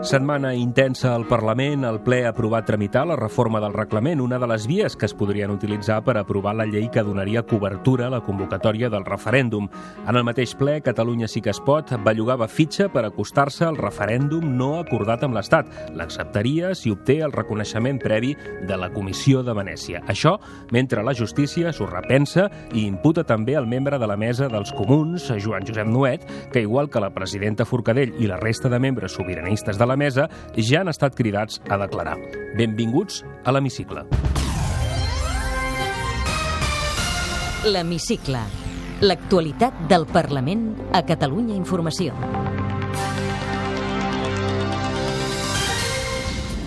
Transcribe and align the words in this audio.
Setmana 0.00 0.54
intensa 0.54 1.12
al 1.12 1.24
Parlament, 1.26 1.82
el 1.82 1.96
ple 2.06 2.20
ha 2.22 2.28
aprovat 2.30 2.68
tramitar 2.68 3.02
la 3.08 3.16
reforma 3.18 3.58
del 3.58 3.72
reglament, 3.74 4.20
una 4.22 4.38
de 4.38 4.46
les 4.46 4.68
vies 4.70 4.94
que 4.94 5.08
es 5.08 5.14
podrien 5.14 5.50
utilitzar 5.50 6.04
per 6.06 6.14
aprovar 6.20 6.52
la 6.54 6.68
llei 6.70 6.86
que 6.94 7.02
donaria 7.02 7.42
cobertura 7.42 8.06
a 8.06 8.12
la 8.12 8.20
convocatòria 8.22 8.92
del 8.94 9.04
referèndum. 9.04 9.66
En 10.06 10.14
el 10.14 10.22
mateix 10.22 10.54
ple, 10.54 10.76
Catalunya 10.86 11.26
sí 11.26 11.42
que 11.42 11.50
es 11.50 11.58
pot 11.58 11.90
bellugava 12.06 12.46
fitxa 12.46 12.86
per 12.94 13.02
acostar-se 13.08 13.66
al 13.66 13.76
referèndum 13.76 14.46
no 14.54 14.76
acordat 14.78 15.24
amb 15.26 15.34
l'Estat. 15.34 15.66
L'acceptaria 15.98 16.76
si 16.78 16.94
obté 16.94 17.18
el 17.26 17.34
reconeixement 17.34 17.98
previ 17.98 18.36
de 18.70 18.78
la 18.78 18.92
Comissió 18.94 19.42
de 19.42 19.56
Venècia. 19.58 20.04
Això 20.06 20.36
mentre 20.70 21.02
la 21.02 21.16
justícia 21.18 21.74
s'ho 21.74 21.90
repensa 21.90 22.46
i 22.70 22.86
imputa 22.86 23.26
també 23.26 23.58
al 23.58 23.66
membre 23.66 23.98
de 23.98 24.06
la 24.06 24.16
mesa 24.16 24.46
dels 24.46 24.70
comuns, 24.78 25.26
Joan 25.42 25.66
Josep 25.66 25.90
Nuet, 25.90 26.22
que 26.52 26.62
igual 26.62 26.88
que 26.88 27.02
la 27.02 27.10
presidenta 27.10 27.66
Forcadell 27.66 28.14
i 28.22 28.30
la 28.30 28.38
resta 28.38 28.70
de 28.70 28.78
membres 28.78 29.18
sobiranistes 29.18 29.74
de 29.76 29.87
la 29.88 29.96
mesa 29.96 30.28
ja 30.56 30.82
han 30.82 30.92
estat 30.92 31.16
cridats 31.18 31.62
a 31.68 31.80
declarar. 31.80 32.18
Benvinguts 32.58 33.24
a 33.44 33.54
l'hemicicle. 33.56 34.04
L'Hemicicle. 37.66 38.44
L'actualitat 39.02 39.86
del 39.90 40.06
Parlament 40.10 40.70
a 40.94 41.02
Catalunya 41.06 41.56
Informació. 41.58 42.14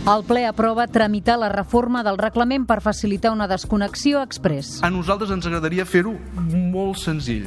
El 0.02 0.24
ple 0.26 0.48
aprova 0.50 0.88
tramitar 0.90 1.36
la 1.38 1.48
reforma 1.54 2.02
del 2.02 2.18
reglament 2.18 2.64
per 2.66 2.80
facilitar 2.82 3.30
una 3.32 3.46
desconnexió 3.48 4.24
express. 4.26 4.80
A 4.82 4.90
nosaltres 4.90 5.30
ens 5.30 5.46
agradaria 5.46 5.86
fer-ho 5.86 6.16
molt 6.42 6.98
senzill, 6.98 7.46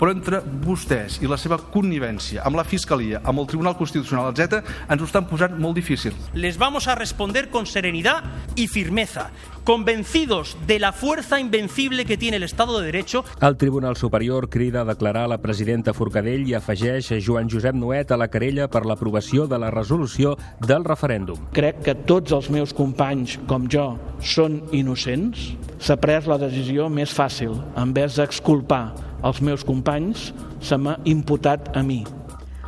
però 0.00 0.14
entre 0.16 0.40
vostès 0.64 1.18
i 1.20 1.28
la 1.28 1.36
seva 1.36 1.58
connivència 1.60 2.40
amb 2.48 2.56
la 2.56 2.64
Fiscalia, 2.64 3.20
amb 3.20 3.42
el 3.42 3.48
Tribunal 3.50 3.76
Constitucional, 3.76 4.32
etc., 4.32 4.64
ens 4.88 5.02
ho 5.02 5.08
estan 5.08 5.28
posant 5.28 5.58
molt 5.60 5.76
difícil. 5.76 6.16
Les 6.32 6.56
vamos 6.56 6.88
a 6.88 6.94
responder 6.96 7.50
con 7.50 7.66
serenidad 7.66 8.24
y 8.56 8.66
firmeza, 8.68 9.30
convencidos 9.64 10.56
de 10.66 10.78
la 10.78 10.92
fuerza 10.92 11.38
invencible 11.38 12.06
que 12.06 12.16
tiene 12.16 12.38
el 12.38 12.44
Estado 12.44 12.78
de 12.78 12.86
Derecho. 12.86 13.24
El 13.40 13.56
Tribunal 13.56 13.96
Superior 13.96 14.48
crida 14.48 14.80
a 14.80 14.84
declarar 14.84 15.28
la 15.28 15.38
presidenta 15.38 15.92
Forcadell 15.92 16.48
i 16.48 16.56
afegeix 16.56 17.12
Joan 17.20 17.50
Josep 17.50 17.76
Nuet 17.76 18.10
a 18.10 18.16
la 18.16 18.30
querella 18.32 18.70
per 18.72 18.86
l'aprovació 18.88 19.46
de 19.46 19.60
la 19.60 19.70
resolució 19.70 20.36
del 20.64 20.86
referèndum. 20.88 21.50
Crec 21.52 21.84
que 21.84 21.94
tots 22.08 22.32
els 22.32 22.48
meus 22.48 22.72
companys, 22.72 23.36
com 23.46 23.68
jo, 23.68 23.92
són 24.24 24.62
innocents. 24.72 25.52
S'ha 25.80 26.00
pres 26.00 26.26
la 26.28 26.40
decisió 26.40 26.88
més 26.88 27.12
fàcil. 27.12 27.54
En 27.76 27.92
vez 27.96 28.16
d'exculpar 28.16 29.09
els 29.24 29.40
meus 29.44 29.64
companys, 29.66 30.30
se 30.60 30.78
m'ha 30.78 30.96
imputat 31.04 31.72
a 31.76 31.82
mi. 31.82 32.02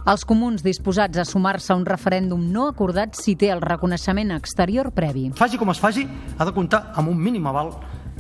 Els 0.03 0.25
comuns 0.27 0.64
disposats 0.67 1.20
a 1.20 1.25
sumar-se 1.25 1.70
a 1.70 1.77
un 1.78 1.84
referèndum 1.86 2.41
no 2.50 2.67
acordat 2.67 3.14
si 3.14 3.36
té 3.39 3.53
el 3.55 3.62
reconeixement 3.62 4.33
exterior 4.34 4.91
previ. 4.91 5.28
Faci 5.39 5.61
com 5.61 5.70
es 5.70 5.78
faci, 5.78 6.03
ha 6.39 6.47
de 6.48 6.55
comptar 6.56 6.89
amb 6.98 7.12
un 7.12 7.20
mínim 7.22 7.47
aval 7.47 7.70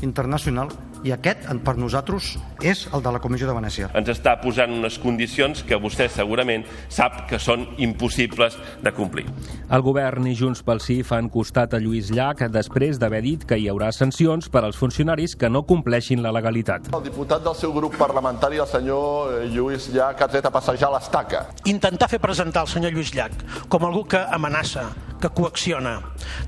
internacional 0.02 0.70
i 1.02 1.10
aquest, 1.14 1.48
per 1.64 1.74
nosaltres, 1.78 2.36
és 2.62 2.84
el 2.94 3.02
de 3.02 3.12
la 3.14 3.20
Comissió 3.22 3.48
de 3.48 3.54
Venècia. 3.56 3.88
Ens 3.98 4.10
està 4.12 4.36
posant 4.42 4.70
unes 4.74 4.98
condicions 5.02 5.64
que 5.66 5.78
vostè 5.82 6.06
segurament 6.12 6.64
sap 6.92 7.24
que 7.30 7.40
són 7.42 7.64
impossibles 7.82 8.56
de 8.82 8.92
complir. 8.94 9.26
El 9.72 9.82
govern 9.82 10.28
i 10.30 10.34
Junts 10.38 10.62
pel 10.66 10.82
Sí 10.84 11.00
fan 11.06 11.30
costat 11.32 11.74
a 11.74 11.80
Lluís 11.82 12.12
Llach 12.14 12.44
després 12.52 13.00
d'haver 13.02 13.22
dit 13.24 13.46
que 13.48 13.58
hi 13.58 13.68
haurà 13.70 13.90
sancions 13.94 14.50
per 14.52 14.62
als 14.62 14.78
funcionaris 14.78 15.34
que 15.38 15.50
no 15.50 15.64
compleixin 15.66 16.22
la 16.22 16.34
legalitat. 16.34 16.92
El 16.94 17.06
diputat 17.06 17.42
del 17.44 17.58
seu 17.58 17.74
grup 17.74 17.96
parlamentari, 17.98 18.60
el 18.62 18.70
senyor 18.70 19.48
Lluís 19.50 19.88
Llach, 19.94 20.22
ha 20.22 20.30
tret 20.30 20.46
a 20.46 20.54
passejar 20.54 20.92
l'estaca. 20.94 21.48
Intentar 21.70 22.10
fer 22.12 22.22
presentar 22.22 22.66
el 22.66 22.70
senyor 22.70 22.94
Lluís 22.94 23.14
Llach 23.16 23.66
com 23.68 23.88
algú 23.88 24.04
que 24.06 24.22
amenaça, 24.22 24.90
que 25.22 25.30
coacciona, 25.34 25.98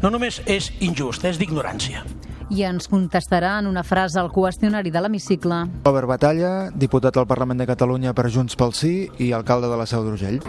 no 0.02 0.10
només 0.14 0.42
és 0.46 0.70
injust, 0.82 1.26
és 1.26 1.40
d'ignorància 1.40 2.04
i 2.50 2.64
ens 2.66 2.88
contestarà 2.90 3.58
en 3.60 3.70
una 3.70 3.84
frase 3.86 4.20
al 4.20 4.32
qüestionari 4.32 4.92
de 4.94 5.04
l'hemicicle. 5.04 5.64
Robert 5.84 6.10
Batalla, 6.10 6.54
diputat 6.74 7.16
al 7.16 7.28
Parlament 7.30 7.62
de 7.62 7.68
Catalunya 7.70 8.14
per 8.14 8.30
Junts 8.30 8.56
pel 8.56 8.74
Sí 8.76 8.96
i 9.18 9.32
alcalde 9.32 9.70
de 9.70 9.80
la 9.80 9.86
Seu 9.86 10.04
d'Urgell. 10.04 10.42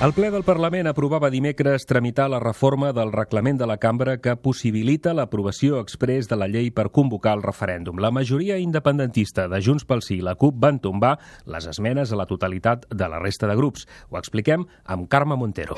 El 0.00 0.14
ple 0.16 0.30
del 0.32 0.46
Parlament 0.48 0.86
aprovava 0.88 1.28
dimecres 1.28 1.84
tramitar 1.84 2.30
la 2.32 2.38
reforma 2.40 2.94
del 2.96 3.10
reglament 3.12 3.58
de 3.60 3.66
la 3.68 3.76
cambra 3.76 4.14
que 4.24 4.32
possibilita 4.40 5.12
l'aprovació 5.12 5.76
express 5.84 6.30
de 6.30 6.38
la 6.40 6.48
llei 6.48 6.70
per 6.72 6.86
convocar 6.88 7.34
el 7.36 7.44
referèndum. 7.44 8.00
La 8.00 8.08
majoria 8.08 8.56
independentista 8.56 9.44
de 9.52 9.60
Junts 9.60 9.84
pel 9.84 10.00
Sí 10.00 10.16
i 10.16 10.24
la 10.24 10.38
CUP 10.40 10.56
van 10.64 10.80
tombar 10.80 11.18
les 11.44 11.68
esmenes 11.68 12.14
a 12.14 12.22
la 12.22 12.24
totalitat 12.32 12.88
de 12.88 13.12
la 13.12 13.20
resta 13.20 13.44
de 13.44 13.60
grups. 13.60 13.84
Ho 14.08 14.16
expliquem 14.16 14.64
amb 14.88 15.04
Carme 15.12 15.36
Montero. 15.36 15.76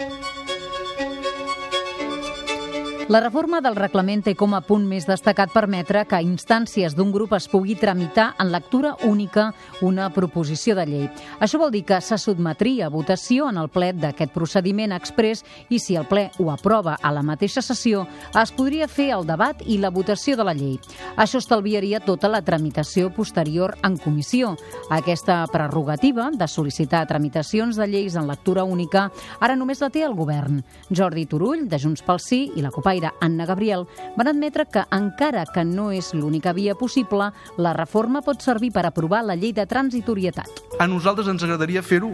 La 3.08 3.18
reforma 3.20 3.58
del 3.60 3.74
reglament 3.74 4.20
té 4.22 4.32
com 4.38 4.52
a 4.54 4.60
punt 4.62 4.84
més 4.86 5.08
destacat 5.08 5.50
permetre 5.50 6.04
que 6.06 6.14
a 6.16 6.22
instàncies 6.22 6.94
d'un 6.94 7.10
grup 7.12 7.32
es 7.34 7.48
pugui 7.50 7.74
tramitar 7.74 8.28
en 8.40 8.52
lectura 8.52 8.92
única 9.04 9.48
una 9.82 10.06
proposició 10.14 10.76
de 10.78 10.84
llei. 10.86 11.08
Això 11.42 11.58
vol 11.58 11.72
dir 11.74 11.82
que 11.88 11.98
se 12.00 12.16
sotmetria 12.16 12.86
a 12.86 12.92
votació 12.94 13.48
en 13.50 13.58
el 13.58 13.68
ple 13.74 13.90
d'aquest 13.98 14.32
procediment 14.32 14.94
express 14.94 15.42
i 15.68 15.80
si 15.82 15.96
el 15.98 16.06
ple 16.06 16.28
ho 16.38 16.52
aprova 16.52 16.94
a 17.02 17.12
la 17.12 17.24
mateixa 17.26 17.60
sessió, 17.60 18.04
es 18.38 18.54
podria 18.54 18.86
fer 18.88 19.10
el 19.16 19.26
debat 19.26 19.60
i 19.66 19.80
la 19.82 19.90
votació 19.90 20.38
de 20.38 20.46
la 20.46 20.54
llei. 20.54 20.78
Això 21.16 21.42
estalviaria 21.42 22.00
tota 22.06 22.30
la 22.30 22.42
tramitació 22.46 23.10
posterior 23.10 23.74
en 23.82 23.98
comissió. 23.98 24.54
Aquesta 24.94 25.40
prerrogativa 25.52 26.30
de 26.30 26.46
sol·licitar 26.46 27.02
tramitacions 27.10 27.76
de 27.76 27.90
lleis 27.90 28.14
en 28.14 28.30
lectura 28.30 28.64
única 28.64 29.08
ara 29.40 29.58
només 29.58 29.82
la 29.82 29.90
té 29.90 30.06
el 30.06 30.14
govern. 30.14 30.62
Jordi 30.88 31.26
Turull, 31.26 31.66
de 31.68 31.82
Junts 31.82 32.06
pel 32.06 32.22
Sí, 32.22 32.44
i 32.54 32.62
la 32.62 32.70
Copaire 32.92 33.14
Anna 33.20 33.46
Gabriel 33.46 33.86
van 34.16 34.28
admetre 34.28 34.66
que, 34.68 34.82
encara 34.92 35.46
que 35.48 35.64
no 35.64 35.90
és 35.92 36.12
l'única 36.12 36.52
via 36.52 36.74
possible, 36.76 37.30
la 37.56 37.72
reforma 37.72 38.20
pot 38.20 38.42
servir 38.44 38.68
per 38.72 38.84
aprovar 38.84 39.22
la 39.24 39.36
llei 39.36 39.54
de 39.56 39.64
transitorietat. 39.66 40.60
A 40.76 40.86
nosaltres 40.86 41.30
ens 41.32 41.44
agradaria 41.46 41.80
fer-ho 41.82 42.10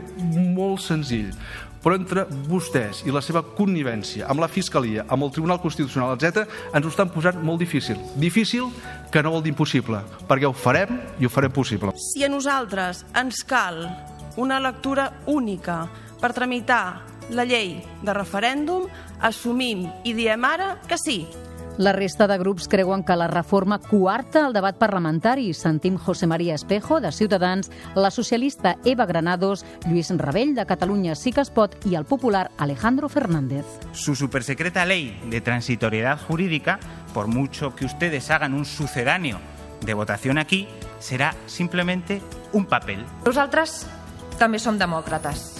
molt 0.54 0.78
senzill, 0.84 1.32
però 1.82 1.96
entre 1.98 2.28
vostès 2.46 3.02
i 3.06 3.14
la 3.14 3.22
seva 3.24 3.42
connivència 3.56 4.28
amb 4.30 4.44
la 4.44 4.50
Fiscalia, 4.50 5.06
amb 5.08 5.26
el 5.26 5.34
Tribunal 5.34 5.58
Constitucional, 5.58 6.14
etc., 6.14 6.46
ens 6.70 6.86
ho 6.86 6.94
estan 6.94 7.10
posant 7.10 7.42
molt 7.42 7.58
difícil. 7.58 7.98
Difícil 8.14 8.70
que 9.10 9.22
no 9.24 9.34
vol 9.34 9.42
dir 9.42 9.56
impossible, 9.56 10.04
perquè 10.30 10.46
ho 10.46 10.54
farem 10.54 10.94
i 11.18 11.26
ho 11.26 11.32
farem 11.32 11.50
possible. 11.50 11.96
Si 12.12 12.22
a 12.22 12.30
nosaltres 12.30 13.02
ens 13.18 13.42
cal 13.42 13.82
una 14.38 14.62
lectura 14.62 15.10
única 15.26 15.88
per 16.22 16.34
tramitar 16.34 17.18
la 17.34 17.44
llei 17.44 17.80
de 18.02 18.14
referèndum, 18.14 18.86
assumim 19.20 19.86
i 20.04 20.14
diem 20.14 20.44
ara 20.44 20.76
que 20.88 20.98
sí. 20.98 21.26
La 21.78 21.92
resta 21.92 22.26
de 22.26 22.36
grups 22.38 22.66
creuen 22.66 23.04
que 23.06 23.14
la 23.14 23.28
reforma 23.28 23.78
coarta 23.78 24.48
el 24.48 24.52
debat 24.52 24.74
parlamentari. 24.76 25.52
Sentim 25.54 25.96
José 25.96 26.26
María 26.26 26.56
Espejo, 26.56 27.00
de 27.00 27.12
Ciutadans, 27.12 27.70
la 27.94 28.10
socialista 28.10 28.76
Eva 28.84 29.06
Granados, 29.06 29.64
Lluís 29.86 30.10
Rebell, 30.10 30.56
de 30.56 30.66
Catalunya 30.66 31.14
Sí 31.14 31.30
que 31.30 31.40
es 31.40 31.50
pot, 31.50 31.76
i 31.86 31.94
el 31.94 32.04
popular 32.04 32.50
Alejandro 32.58 33.08
Fernández. 33.08 33.64
Su 33.92 34.16
supersecreta 34.16 34.84
ley 34.84 35.20
de 35.30 35.40
transitoriedad 35.40 36.18
jurídica, 36.20 36.80
por 37.14 37.28
mucho 37.28 37.76
que 37.76 37.84
ustedes 37.84 38.28
hagan 38.32 38.54
un 38.54 38.64
sucedáneo 38.64 39.38
de 39.80 39.94
votación 39.94 40.38
aquí, 40.38 40.66
será 40.98 41.36
simplemente 41.46 42.20
un 42.52 42.66
papel. 42.66 43.06
Nosaltres 43.24 43.84
també 44.38 44.58
som 44.58 44.78
demòcrates 44.78 45.57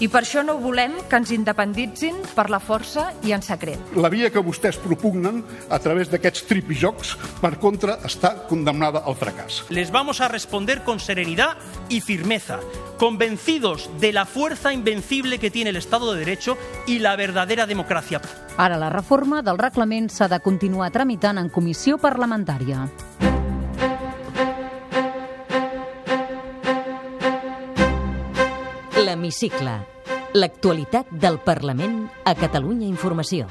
i 0.00 0.08
per 0.08 0.22
això 0.24 0.42
no 0.44 0.56
volem 0.60 0.96
que 1.08 1.18
ens 1.20 1.30
independitzin 1.34 2.16
per 2.34 2.48
la 2.50 2.60
força 2.60 3.10
i 3.26 3.34
en 3.36 3.44
secret. 3.44 3.92
La 4.00 4.10
via 4.12 4.30
que 4.32 4.42
vostès 4.42 4.78
propugnen 4.80 5.42
a 5.68 5.78
través 5.78 6.10
d'aquests 6.10 6.46
tripijocs 6.48 7.14
per 7.40 7.54
contra 7.60 7.98
està 8.08 8.32
condemnada 8.48 9.04
al 9.04 9.16
fracàs. 9.20 9.64
Les 9.70 9.92
vamos 9.92 10.20
a 10.20 10.28
responder 10.28 10.80
con 10.84 11.00
serenidad 11.00 11.56
y 11.88 12.00
firmeza, 12.00 12.60
convencidos 12.98 13.90
de 14.00 14.12
la 14.12 14.24
fuerza 14.24 14.72
invencible 14.72 15.38
que 15.38 15.50
tiene 15.50 15.70
el 15.70 15.76
Estado 15.76 16.12
de 16.12 16.20
Derecho 16.20 16.56
y 16.86 16.98
la 16.98 17.16
verdadera 17.16 17.66
democracia. 17.66 18.20
Ara 18.56 18.76
la 18.76 18.90
reforma 18.90 19.42
del 19.42 19.58
reglament 19.58 20.10
s'ha 20.10 20.28
de 20.28 20.40
continuar 20.40 20.90
tramitant 20.92 21.38
en 21.38 21.48
comissió 21.48 21.98
parlamentària. 21.98 22.88
L'Hemicicle. 29.30 29.72
L'actualitat 30.34 31.06
del 31.22 31.36
Parlament 31.38 32.08
a 32.26 32.32
Catalunya 32.34 32.88
Informació. 32.88 33.46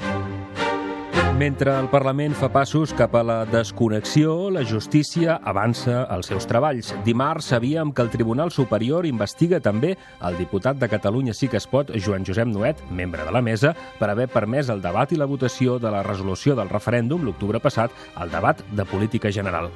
Mentre 1.40 1.72
el 1.72 1.88
Parlament 1.88 2.34
fa 2.36 2.50
passos 2.52 2.92
cap 2.92 3.14
a 3.16 3.22
la 3.24 3.38
desconnexió, 3.48 4.50
la 4.52 4.60
justícia 4.60 5.38
avança 5.40 6.02
els 6.12 6.28
seus 6.28 6.44
treballs. 6.44 6.92
Dimarts 7.06 7.48
sabíem 7.54 7.94
que 7.96 8.04
el 8.04 8.12
Tribunal 8.12 8.52
Superior 8.52 9.08
investiga 9.08 9.62
també 9.64 9.94
el 10.20 10.36
diputat 10.36 10.76
de 10.76 10.90
Catalunya 10.92 11.32
Sí 11.32 11.48
que 11.48 11.56
es 11.56 11.66
pot, 11.66 11.94
Joan 11.96 12.28
Josep 12.28 12.52
Nuet, 12.52 12.84
membre 12.90 13.24
de 13.24 13.32
la 13.32 13.40
mesa, 13.40 13.72
per 13.96 14.10
haver 14.12 14.28
permès 14.28 14.68
el 14.68 14.84
debat 14.84 15.16
i 15.16 15.16
la 15.16 15.30
votació 15.30 15.78
de 15.80 15.96
la 15.96 16.04
resolució 16.04 16.58
del 16.60 16.68
referèndum 16.68 17.24
l'octubre 17.24 17.56
passat 17.58 17.88
al 18.16 18.28
debat 18.28 18.60
de 18.68 18.84
política 18.84 19.32
general. 19.32 19.72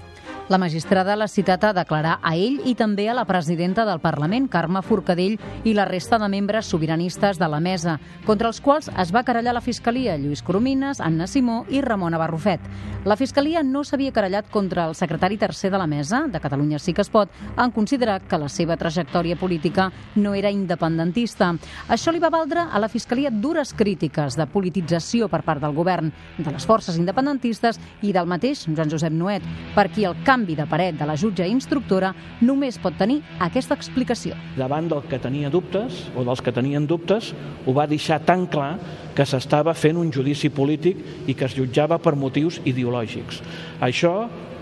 La 0.52 0.58
magistrada 0.60 1.14
l'ha 1.16 1.24
citat 1.24 1.62
a 1.64 1.70
declarar 1.72 2.18
a 2.20 2.34
ell 2.36 2.58
i 2.68 2.74
també 2.76 3.06
a 3.08 3.14
la 3.16 3.24
presidenta 3.24 3.86
del 3.88 4.00
Parlament, 4.02 4.44
Carme 4.52 4.82
Forcadell, 4.84 5.38
i 5.64 5.72
la 5.72 5.86
resta 5.88 6.18
de 6.20 6.28
membres 6.28 6.68
sobiranistes 6.68 7.38
de 7.40 7.48
la 7.48 7.62
mesa, 7.64 7.94
contra 8.26 8.50
els 8.50 8.60
quals 8.60 8.90
es 8.92 9.12
va 9.14 9.22
querellar 9.24 9.54
la 9.56 9.62
Fiscalia, 9.64 10.18
Lluís 10.20 10.42
Coromines, 10.44 11.00
Anna 11.00 11.26
Simó 11.26 11.62
i 11.72 11.80
Ramona 11.80 12.20
Barrufet. 12.20 12.60
La 13.08 13.16
Fiscalia 13.16 13.62
no 13.64 13.86
s'havia 13.88 14.12
querellat 14.12 14.50
contra 14.52 14.84
el 14.90 14.94
secretari 14.94 15.38
tercer 15.40 15.70
de 15.72 15.80
la 15.80 15.86
mesa, 15.86 16.26
de 16.28 16.40
Catalunya 16.40 16.78
Sí 16.78 16.92
que 16.92 17.00
es 17.00 17.08
pot, 17.08 17.32
en 17.56 17.72
considerar 17.72 18.20
que 18.28 18.38
la 18.38 18.50
seva 18.52 18.76
trajectòria 18.76 19.40
política 19.40 19.90
no 20.16 20.34
era 20.34 20.52
independentista. 20.52 21.54
Això 21.88 22.12
li 22.12 22.20
va 22.20 22.28
valdre 22.28 22.66
a 22.68 22.84
la 22.84 22.92
Fiscalia 22.92 23.32
dures 23.32 23.72
crítiques 23.72 24.36
de 24.36 24.44
politització 24.46 25.32
per 25.32 25.40
part 25.40 25.64
del 25.64 25.72
govern, 25.72 26.12
de 26.36 26.52
les 26.52 26.68
forces 26.68 27.00
independentistes 27.00 27.80
i 28.02 28.12
del 28.12 28.28
mateix 28.28 28.68
Joan 28.68 28.92
Josep 28.92 29.12
Nuet, 29.12 29.48
per 29.74 29.88
qui 29.88 30.04
el 30.04 30.20
canvi 30.34 30.56
de 30.58 30.66
paret 30.66 30.96
de 30.98 31.06
la 31.06 31.14
jutge 31.14 31.46
instructora 31.46 32.10
només 32.42 32.80
pot 32.82 32.96
tenir 32.98 33.20
aquesta 33.44 33.76
explicació. 33.78 34.34
Davant 34.58 34.88
del 34.90 35.04
que 35.06 35.20
tenia 35.22 35.50
dubtes, 35.52 36.08
o 36.18 36.24
dels 36.26 36.42
que 36.42 36.54
tenien 36.54 36.88
dubtes, 36.90 37.30
ho 37.64 37.74
va 37.76 37.86
deixar 37.86 38.18
tan 38.26 38.48
clar 38.50 38.72
que 39.14 39.26
s'estava 39.28 39.76
fent 39.78 40.00
un 40.00 40.10
judici 40.10 40.50
polític 40.50 41.30
i 41.30 41.36
que 41.38 41.46
es 41.46 41.54
jutjava 41.54 42.00
per 42.02 42.16
motius 42.18 42.58
ideològics. 42.66 43.44
Això 43.78 44.14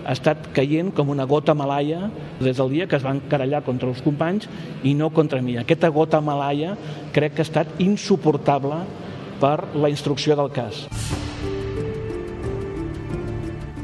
ha 0.03 0.13
estat 0.13 0.51
caient 0.53 0.91
com 0.93 1.09
una 1.09 1.25
gota 1.25 1.55
malaia 1.57 2.11
des 2.39 2.59
del 2.59 2.69
dia 2.75 2.87
que 2.87 2.99
es 2.99 3.07
van 3.07 3.23
querellar 3.31 3.63
contra 3.65 3.89
els 3.89 4.03
companys 4.05 4.49
i 4.83 4.93
no 4.93 5.09
contra 5.09 5.41
mi. 5.41 5.57
Aquesta 5.57 5.89
gota 5.89 6.21
malaia 6.21 6.75
crec 7.15 7.33
que 7.33 7.41
ha 7.41 7.49
estat 7.49 7.81
insuportable 7.81 8.83
per 9.41 9.57
la 9.73 9.89
instrucció 9.89 10.37
del 10.37 10.53
cas. 10.53 10.85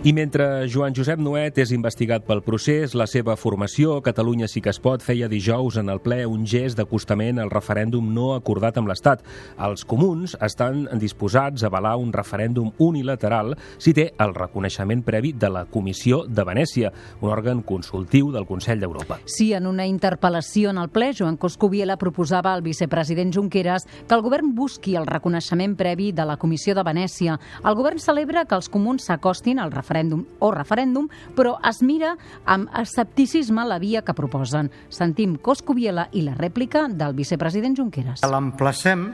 I 0.01 0.13
mentre 0.13 0.63
Joan 0.72 0.94
Josep 0.96 1.19
Nuet 1.19 1.57
és 1.60 1.74
investigat 1.75 2.24
pel 2.24 2.40
procés, 2.40 2.94
la 2.96 3.04
seva 3.04 3.34
formació, 3.36 3.98
Catalunya 4.00 4.48
sí 4.48 4.62
que 4.63 4.72
es 4.72 4.78
pot, 4.80 5.01
feia 5.04 5.28
dijous 5.28 5.75
en 5.75 5.90
el 5.92 6.00
ple 6.00 6.22
un 6.24 6.46
gest 6.48 6.80
d'acostament 6.80 7.36
al 7.44 7.51
referèndum 7.51 8.07
no 8.16 8.30
acordat 8.31 8.78
amb 8.80 8.88
l'Estat. 8.88 9.25
Els 9.60 9.84
comuns 9.84 10.38
estan 10.40 10.86
disposats 11.01 11.66
a 11.66 11.68
avalar 11.68 11.98
un 12.00 12.13
referèndum 12.16 12.69
unilateral 12.80 13.57
si 13.75 13.92
té 13.92 14.06
el 14.24 14.31
reconeixement 14.38 15.01
previ 15.04 15.34
de 15.34 15.50
la 15.51 15.66
Comissió 15.68 16.22
de 16.24 16.48
Venècia, 16.48 16.94
un 17.19 17.36
òrgan 17.36 17.60
consultiu 17.68 18.31
del 18.31 18.48
Consell 18.48 18.80
d'Europa. 18.80 19.19
Sí, 19.28 19.50
en 19.52 19.68
una 19.68 19.84
interpel·lació 19.84 20.72
en 20.72 20.80
el 20.80 20.94
ple, 20.95 21.12
Joan 21.12 21.36
Coscubiela 21.36 22.00
proposava 22.00 22.54
al 22.54 22.63
vicepresident 22.63 23.36
Junqueras 23.36 23.84
que 24.07 24.16
el 24.16 24.24
govern 24.24 24.56
busqui 24.56 24.95
el 24.95 25.12
reconeixement 25.12 25.75
previ 25.75 26.13
de 26.16 26.24
la 26.24 26.40
Comissió 26.40 26.72
de 26.72 26.88
Venècia. 26.88 27.36
El 27.66 27.75
govern 27.75 28.00
celebra 28.00 28.48
que 28.48 28.56
els 28.56 28.72
comuns 28.72 29.12
s'acostin 29.12 29.60
al 29.60 29.75
referèndum 29.75 29.88
referèndum 29.89 30.25
o 30.39 30.51
referèndum, 30.53 31.09
però 31.36 31.57
es 31.65 31.81
mira 31.81 32.15
amb 32.45 32.69
escepticisme 32.77 33.65
la 33.65 33.80
via 33.80 34.03
que 34.06 34.13
proposen. 34.13 34.69
Sentim 34.89 35.38
Coscubiela 35.38 36.09
i 36.13 36.21
la 36.21 36.36
rèplica 36.38 36.88
del 36.88 37.15
vicepresident 37.18 37.75
Junqueras. 37.77 38.21
L'emplacem 38.24 39.09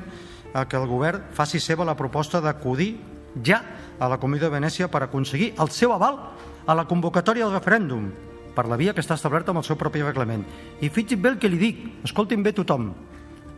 a 0.54 0.66
que 0.68 0.78
el 0.78 0.88
govern 0.88 1.32
faci 1.36 1.60
seva 1.60 1.86
la 1.86 1.96
proposta 1.96 2.42
d'acudir 2.42 2.96
ja 3.44 3.62
a 4.00 4.10
la 4.10 4.20
Comissió 4.20 4.50
de 4.50 4.56
Venècia 4.60 4.88
per 4.92 5.04
aconseguir 5.04 5.54
el 5.60 5.72
seu 5.72 5.94
aval 5.94 6.20
a 6.66 6.76
la 6.76 6.86
convocatòria 6.88 7.46
del 7.46 7.56
referèndum 7.56 8.12
per 8.56 8.68
la 8.68 8.78
via 8.80 8.94
que 8.96 9.04
està 9.04 9.16
establerta 9.16 9.52
amb 9.52 9.60
el 9.60 9.68
seu 9.68 9.76
propi 9.76 10.04
reglament. 10.04 10.46
I 10.80 10.90
fixin 10.90 11.22
bé 11.22 11.34
el 11.34 11.40
que 11.40 11.52
li 11.52 11.60
dic, 11.60 11.84
escoltin 12.08 12.44
bé 12.44 12.54
tothom, 12.56 12.94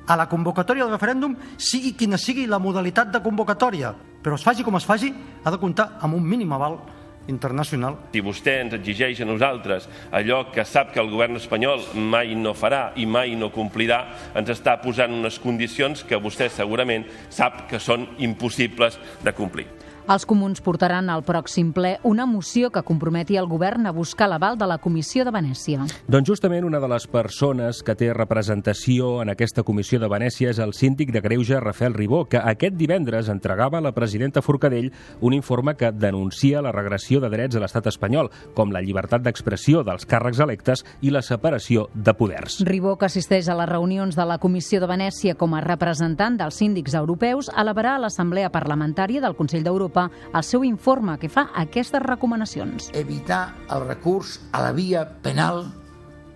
a 0.07 0.15
la 0.15 0.25
convocatòria 0.31 0.85
del 0.85 0.95
referèndum, 0.95 1.35
sigui 1.57 1.93
quina 1.99 2.17
sigui 2.17 2.47
la 2.47 2.57
modalitat 2.63 3.11
de 3.11 3.21
convocatòria, 3.21 3.91
però 4.23 4.37
es 4.39 4.43
faci 4.43 4.63
com 4.63 4.75
es 4.79 4.87
faci, 4.87 5.11
ha 5.43 5.51
de 5.51 5.59
comptar 5.59 5.97
amb 6.01 6.15
un 6.15 6.23
mínim 6.23 6.53
aval 6.55 6.79
internacional. 7.27 7.97
Si 8.13 8.23
vostè 8.23 8.57
ens 8.63 8.75
exigeix 8.77 9.21
a 9.21 9.27
nosaltres 9.29 9.87
allò 10.11 10.45
que 10.53 10.65
sap 10.65 10.93
que 10.93 11.01
el 11.03 11.11
govern 11.11 11.39
espanyol 11.39 11.83
mai 11.95 12.35
no 12.35 12.55
farà 12.57 12.91
i 12.95 13.05
mai 13.05 13.35
no 13.39 13.51
complirà, 13.53 14.03
ens 14.37 14.51
està 14.53 14.77
posant 14.81 15.13
unes 15.13 15.39
condicions 15.43 16.03
que 16.07 16.21
vostè 16.21 16.49
segurament 16.49 17.07
sap 17.29 17.67
que 17.71 17.79
són 17.79 18.07
impossibles 18.17 18.99
de 19.23 19.35
complir. 19.35 19.67
Els 20.07 20.23
comuns 20.23 20.61
portaran 20.63 21.09
al 21.11 21.19
pròxim 21.27 21.73
ple 21.75 21.97
una 22.07 22.23
moció 22.25 22.69
que 22.71 22.79
comprometi 22.87 23.35
el 23.35 23.47
govern 23.51 23.89
a 23.89 23.91
buscar 23.91 24.29
l'aval 24.31 24.55
de 24.55 24.63
la 24.63 24.77
Comissió 24.79 25.25
de 25.27 25.33
Venècia. 25.35 25.83
Doncs 26.07 26.29
justament 26.29 26.63
una 26.63 26.79
de 26.79 26.87
les 26.87 27.09
persones 27.11 27.81
que 27.83 27.95
té 27.99 28.13
representació 28.15 29.17
en 29.19 29.33
aquesta 29.33 29.65
Comissió 29.67 29.99
de 29.99 30.07
Venècia 30.07 30.53
és 30.53 30.61
el 30.63 30.71
síndic 30.71 31.11
de 31.11 31.19
Greuge, 31.19 31.59
Rafael 31.59 31.91
Ribó, 31.97 32.21
que 32.23 32.39
aquest 32.39 32.77
divendres 32.79 33.27
entregava 33.27 33.81
a 33.81 33.83
la 33.83 33.91
presidenta 33.91 34.41
Forcadell 34.41 34.93
un 35.19 35.35
informe 35.35 35.75
que 35.75 35.91
denuncia 35.91 36.63
la 36.63 36.71
regressió 36.71 37.19
de 37.19 37.27
drets 37.33 37.59
a 37.59 37.65
l'estat 37.65 37.91
espanyol, 37.91 38.31
com 38.55 38.71
la 38.71 38.79
llibertat 38.79 39.27
d'expressió 39.27 39.83
dels 39.83 40.07
càrrecs 40.07 40.39
electes 40.39 40.85
i 41.01 41.11
la 41.11 41.21
separació 41.21 41.89
de 41.93 42.15
poders. 42.15 42.61
Ribó, 42.63 42.95
que 42.95 43.11
assisteix 43.11 43.51
a 43.51 43.59
les 43.59 43.67
reunions 43.67 44.15
de 44.15 44.23
la 44.23 44.39
Comissió 44.39 44.79
de 44.79 44.87
Venècia 44.87 45.35
com 45.35 45.51
a 45.51 45.61
representant 45.67 46.39
dels 46.39 46.63
síndics 46.63 46.95
europeus, 46.95 47.51
elevarà 47.51 47.97
a 47.97 48.05
l'Assemblea 48.07 48.55
Parlamentària 48.55 49.19
del 49.19 49.35
Consell 49.35 49.67
d'Europa 49.67 49.96
Europa 49.97 50.11
el 50.33 50.43
seu 50.43 50.63
informe 50.63 51.17
que 51.17 51.29
fa 51.29 51.49
aquestes 51.55 52.01
recomanacions. 52.03 52.91
Evitar 52.93 53.55
el 53.73 53.87
recurs 53.87 54.39
a 54.51 54.61
la 54.61 54.71
via 54.71 55.03
penal 55.23 55.65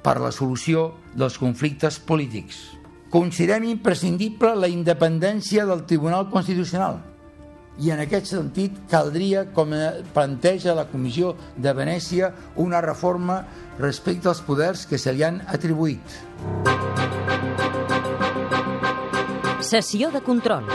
per 0.01 0.17
la 0.19 0.31
solució 0.33 0.91
dels 1.13 1.37
conflictes 1.37 1.99
polítics. 1.99 2.57
Considerem 3.11 3.67
imprescindible 3.69 4.55
la 4.55 4.69
independència 4.71 5.65
del 5.67 5.85
Tribunal 5.85 6.29
Constitucional 6.31 7.01
i 7.81 7.91
en 7.91 8.01
aquest 8.03 8.27
sentit 8.33 8.75
caldria, 8.91 9.45
com 9.53 9.71
planteja 10.13 10.75
la 10.75 10.87
Comissió 10.91 11.35
de 11.55 11.73
Venècia, 11.73 12.31
una 12.55 12.81
reforma 12.81 13.41
respecte 13.79 14.29
als 14.29 14.41
poders 14.45 14.85
que 14.85 14.99
se 14.99 15.13
li 15.13 15.23
han 15.23 15.41
atribuït. 15.47 16.19
Sessió 19.61 20.11
de 20.11 20.21
control. 20.25 20.67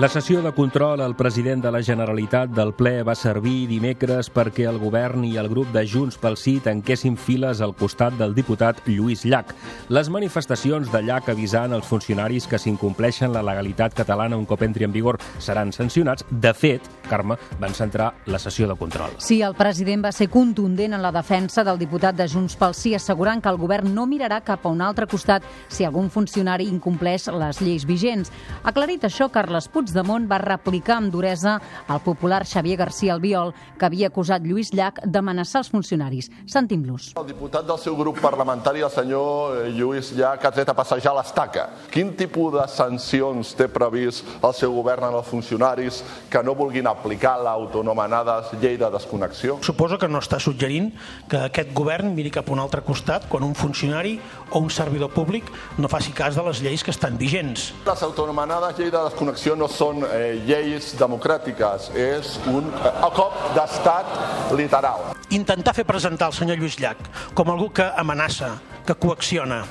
La 0.00 0.08
sessió 0.08 0.40
de 0.40 0.50
control 0.52 1.02
al 1.02 1.14
president 1.14 1.60
de 1.62 1.70
la 1.70 1.82
Generalitat 1.84 2.48
del 2.56 2.70
ple 2.72 3.02
va 3.04 3.12
servir 3.12 3.66
dimecres 3.68 4.30
perquè 4.32 4.64
el 4.64 4.78
govern 4.80 5.26
i 5.28 5.34
el 5.36 5.50
grup 5.52 5.68
de 5.74 5.82
Junts 5.84 6.16
pel 6.16 6.38
Sí 6.40 6.54
tanquessin 6.64 7.18
files 7.20 7.60
al 7.60 7.74
costat 7.76 8.16
del 8.16 8.32
diputat 8.32 8.80
Lluís 8.86 9.26
Llach. 9.28 9.52
Les 9.92 10.08
manifestacions 10.08 10.88
de 10.88 11.02
Llach 11.04 11.28
avisant 11.28 11.76
els 11.76 11.84
funcionaris 11.84 12.46
que 12.48 12.56
s'incompleixen 12.56 13.34
la 13.34 13.42
legalitat 13.44 13.92
catalana 13.98 14.38
un 14.40 14.46
cop 14.48 14.64
entri 14.64 14.86
en 14.88 14.94
vigor 14.94 15.18
seran 15.36 15.68
sancionats. 15.76 16.24
De 16.30 16.54
fet, 16.56 16.88
Carme, 17.10 17.36
van 17.60 17.76
centrar 17.76 18.14
la 18.24 18.40
sessió 18.40 18.70
de 18.72 18.78
control. 18.80 19.18
Sí, 19.18 19.42
el 19.42 19.58
president 19.58 20.06
va 20.06 20.14
ser 20.16 20.30
contundent 20.32 20.96
en 20.96 21.04
la 21.04 21.12
defensa 21.12 21.60
del 21.60 21.76
diputat 21.76 22.16
de 22.16 22.24
Junts 22.24 22.56
pel 22.56 22.72
Sí, 22.72 22.94
assegurant 22.94 23.44
que 23.44 23.52
el 23.52 23.60
govern 23.60 23.92
no 23.92 24.08
mirarà 24.08 24.40
cap 24.48 24.64
a 24.64 24.72
un 24.72 24.80
altre 24.80 25.10
costat 25.10 25.44
si 25.68 25.84
algun 25.84 26.08
funcionari 26.08 26.72
incompleix 26.72 27.28
les 27.28 27.60
lleis 27.60 27.84
vigents. 27.84 28.32
Aclarit 28.64 29.04
això, 29.04 29.28
Carles 29.28 29.68
Puig 29.68 29.89
Puigdemont 29.90 30.28
va 30.30 30.38
replicar 30.38 31.00
amb 31.00 31.10
duresa 31.10 31.56
al 31.90 32.00
popular 32.04 32.44
Xavier 32.46 32.76
García 32.78 33.14
Albiol, 33.16 33.50
que 33.78 33.86
havia 33.88 34.06
acusat 34.10 34.44
Lluís 34.46 34.70
Llach 34.70 35.00
d'amenaçar 35.02 35.64
els 35.64 35.70
funcionaris. 35.72 36.28
Sentim-los. 36.46 37.10
El 37.18 37.26
diputat 37.26 37.66
del 37.66 37.78
seu 37.82 37.96
grup 37.98 38.20
parlamentari, 38.22 38.84
el 38.86 38.92
senyor 38.94 39.56
eh, 39.64 39.72
Lluís 39.74 40.12
Llach, 40.14 40.46
ha 40.46 40.52
tret 40.54 40.70
a 40.70 40.76
passejar 40.78 41.14
l'estaca. 41.16 41.66
Quin 41.90 42.12
tipus 42.14 42.54
de 42.54 42.66
sancions 42.70 43.54
té 43.58 43.66
previst 43.66 44.28
el 44.38 44.54
seu 44.54 44.76
govern 44.76 45.08
en 45.08 45.18
els 45.18 45.26
funcionaris 45.26 46.04
que 46.30 46.44
no 46.46 46.54
vulguin 46.54 46.86
aplicar 46.86 47.34
l'autonomenada 47.42 48.38
llei 48.60 48.78
de 48.78 48.92
desconnexió? 48.94 49.58
Suposo 49.66 49.98
que 49.98 50.08
no 50.08 50.22
està 50.22 50.38
suggerint 50.38 50.92
que 51.28 51.42
aquest 51.48 51.74
govern 51.74 52.14
miri 52.14 52.30
cap 52.30 52.46
a 52.46 52.54
un 52.54 52.62
altre 52.62 52.84
costat 52.86 53.26
quan 53.28 53.42
un 53.42 53.56
funcionari 53.58 54.20
o 54.52 54.62
un 54.62 54.70
servidor 54.70 55.10
públic 55.10 55.50
no 55.78 55.90
faci 55.90 56.14
cas 56.14 56.38
de 56.38 56.46
les 56.46 56.62
lleis 56.62 56.86
que 56.86 56.94
estan 56.94 57.18
vigents. 57.18 57.72
Les 57.86 58.06
autonomenades 58.06 58.78
llei 58.78 58.94
de 58.94 59.02
desconnexió 59.10 59.58
no 59.58 59.66
són 59.80 60.04
eh, 60.04 60.36
lleis 60.44 60.92
democràtiques, 61.00 61.90
és 61.96 62.36
un 62.50 62.68
eh, 62.68 62.92
cop 63.16 63.36
d'estat 63.56 64.52
literal. 64.58 65.12
Intentar 65.32 65.74
fer 65.76 65.86
presentar 65.88 66.30
el 66.30 66.36
senyor 66.36 66.60
Lluís 66.60 66.76
Llach 66.80 67.00
com 67.38 67.52
algú 67.52 67.70
que 67.72 67.86
amenaça, 68.02 68.58
que 68.86 68.96
coacciona, 68.98 69.62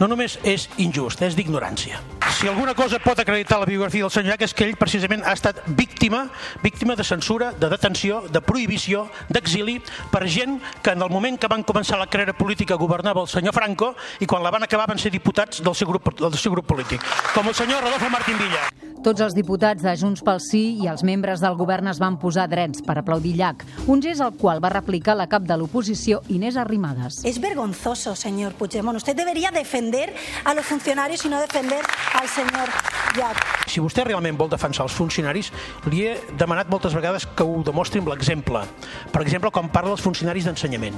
no 0.00 0.08
només 0.10 0.36
és 0.42 0.66
injust, 0.82 1.22
és 1.22 1.36
d'ignorància. 1.38 2.00
Si 2.34 2.48
alguna 2.50 2.74
cosa 2.74 2.98
pot 2.98 3.20
acreditar 3.22 3.60
la 3.60 3.68
biografia 3.68 4.02
del 4.02 4.12
senyor 4.12 4.34
Llach 4.34 4.44
és 4.48 4.54
que 4.56 4.66
ell 4.66 4.76
precisament 4.80 5.22
ha 5.24 5.36
estat 5.36 5.60
víctima, 5.78 6.24
víctima 6.64 6.96
de 6.98 7.06
censura, 7.06 7.52
de 7.52 7.70
detenció, 7.70 8.24
de 8.28 8.42
prohibició, 8.44 9.06
d'exili, 9.30 9.78
per 10.10 10.24
gent 10.26 10.58
que 10.82 10.96
en 10.96 11.04
el 11.06 11.12
moment 11.12 11.38
que 11.38 11.50
van 11.52 11.64
començar 11.64 12.00
la 12.00 12.10
carrera 12.10 12.34
política 12.36 12.80
governava 12.80 13.22
el 13.22 13.30
senyor 13.30 13.54
Franco 13.56 13.94
i 14.20 14.26
quan 14.26 14.42
la 14.42 14.52
van 14.52 14.66
acabar 14.66 14.90
van 14.90 15.00
ser 15.00 15.14
diputats 15.14 15.62
del 15.62 15.78
seu 15.78 15.88
grup, 15.88 16.10
del 16.18 16.36
seu 16.40 16.52
grup 16.56 16.68
polític, 16.74 17.06
com 17.36 17.48
el 17.48 17.56
senyor 17.56 17.86
Rodolfo 17.86 18.10
Martín 18.10 18.40
Villa. 18.40 18.93
Tots 19.04 19.20
els 19.20 19.34
diputats 19.36 19.82
de 19.84 19.92
Junts 20.00 20.22
pel 20.24 20.38
Sí 20.40 20.62
i 20.80 20.86
els 20.88 21.02
membres 21.04 21.42
del 21.42 21.58
govern 21.58 21.90
es 21.90 21.98
van 22.00 22.14
posar 22.16 22.46
drets 22.48 22.80
per 22.86 22.94
aplaudir 22.96 23.34
Llach, 23.36 23.60
un 23.84 24.00
gest 24.00 24.24
al 24.24 24.32
qual 24.40 24.62
va 24.64 24.70
replicar 24.72 25.12
la 25.18 25.26
cap 25.28 25.44
de 25.44 25.58
l'oposició 25.60 26.22
Inés 26.32 26.56
Arrimadas. 26.56 27.18
Es 27.28 27.36
vergonzoso, 27.36 28.14
señor 28.16 28.54
Puigdemont. 28.56 28.96
Usted 28.96 29.14
debería 29.14 29.50
defender 29.50 30.14
a 30.46 30.54
los 30.54 30.64
funcionarios 30.64 31.22
y 31.26 31.28
no 31.28 31.38
defender 31.38 31.84
al 32.18 32.28
señor 32.28 32.72
Llach. 33.14 33.44
Si 33.68 33.84
vostè 33.84 34.08
realment 34.08 34.40
vol 34.40 34.48
defensar 34.48 34.88
els 34.88 34.96
funcionaris, 34.96 35.52
li 35.92 36.06
he 36.08 36.16
demanat 36.40 36.72
moltes 36.72 36.96
vegades 36.96 37.28
que 37.28 37.44
ho 37.44 37.60
demostri 37.60 38.00
amb 38.00 38.08
l'exemple. 38.08 38.64
Per 39.12 39.20
exemple, 39.20 39.52
quan 39.52 39.68
parla 39.68 39.92
dels 39.92 40.08
funcionaris 40.08 40.48
d'ensenyament 40.48 40.96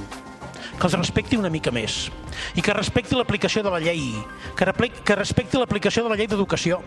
que 0.77 0.87
els 0.89 0.97
respecti 0.97 1.39
una 1.41 1.51
mica 1.53 1.73
més 1.73 2.07
i 2.55 2.63
que 2.63 2.75
respecti 2.77 3.17
l'aplicació 3.17 3.63
de 3.65 3.73
la 3.73 3.81
llei, 3.81 4.13
que, 4.57 4.91
que 5.05 5.17
respecti 5.17 5.59
l'aplicació 5.59 6.05
de 6.05 6.13
la 6.13 6.19
llei 6.21 6.29
d'educació, 6.29 6.83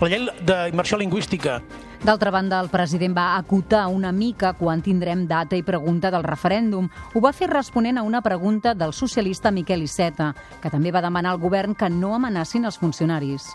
la 0.00 0.10
llei 0.10 0.26
d'immersió 0.42 0.98
lingüística. 0.98 1.60
D'altra 2.02 2.30
banda, 2.30 2.60
el 2.62 2.70
president 2.70 3.16
va 3.16 3.36
acotar 3.36 3.86
una 3.90 4.12
mica 4.12 4.52
quan 4.58 4.82
tindrem 4.82 5.26
data 5.26 5.58
i 5.58 5.64
pregunta 5.66 6.12
del 6.14 6.26
referèndum. 6.26 6.86
Ho 7.14 7.22
va 7.22 7.34
fer 7.34 7.50
responent 7.50 7.98
a 7.98 8.06
una 8.06 8.22
pregunta 8.22 8.74
del 8.74 8.94
socialista 8.94 9.50
Miquel 9.50 9.82
Iceta, 9.82 10.32
que 10.62 10.70
també 10.70 10.94
va 10.94 11.02
demanar 11.02 11.34
al 11.34 11.42
govern 11.42 11.74
que 11.74 11.90
no 11.90 12.14
amenacin 12.14 12.70
els 12.70 12.78
funcionaris. 12.78 13.50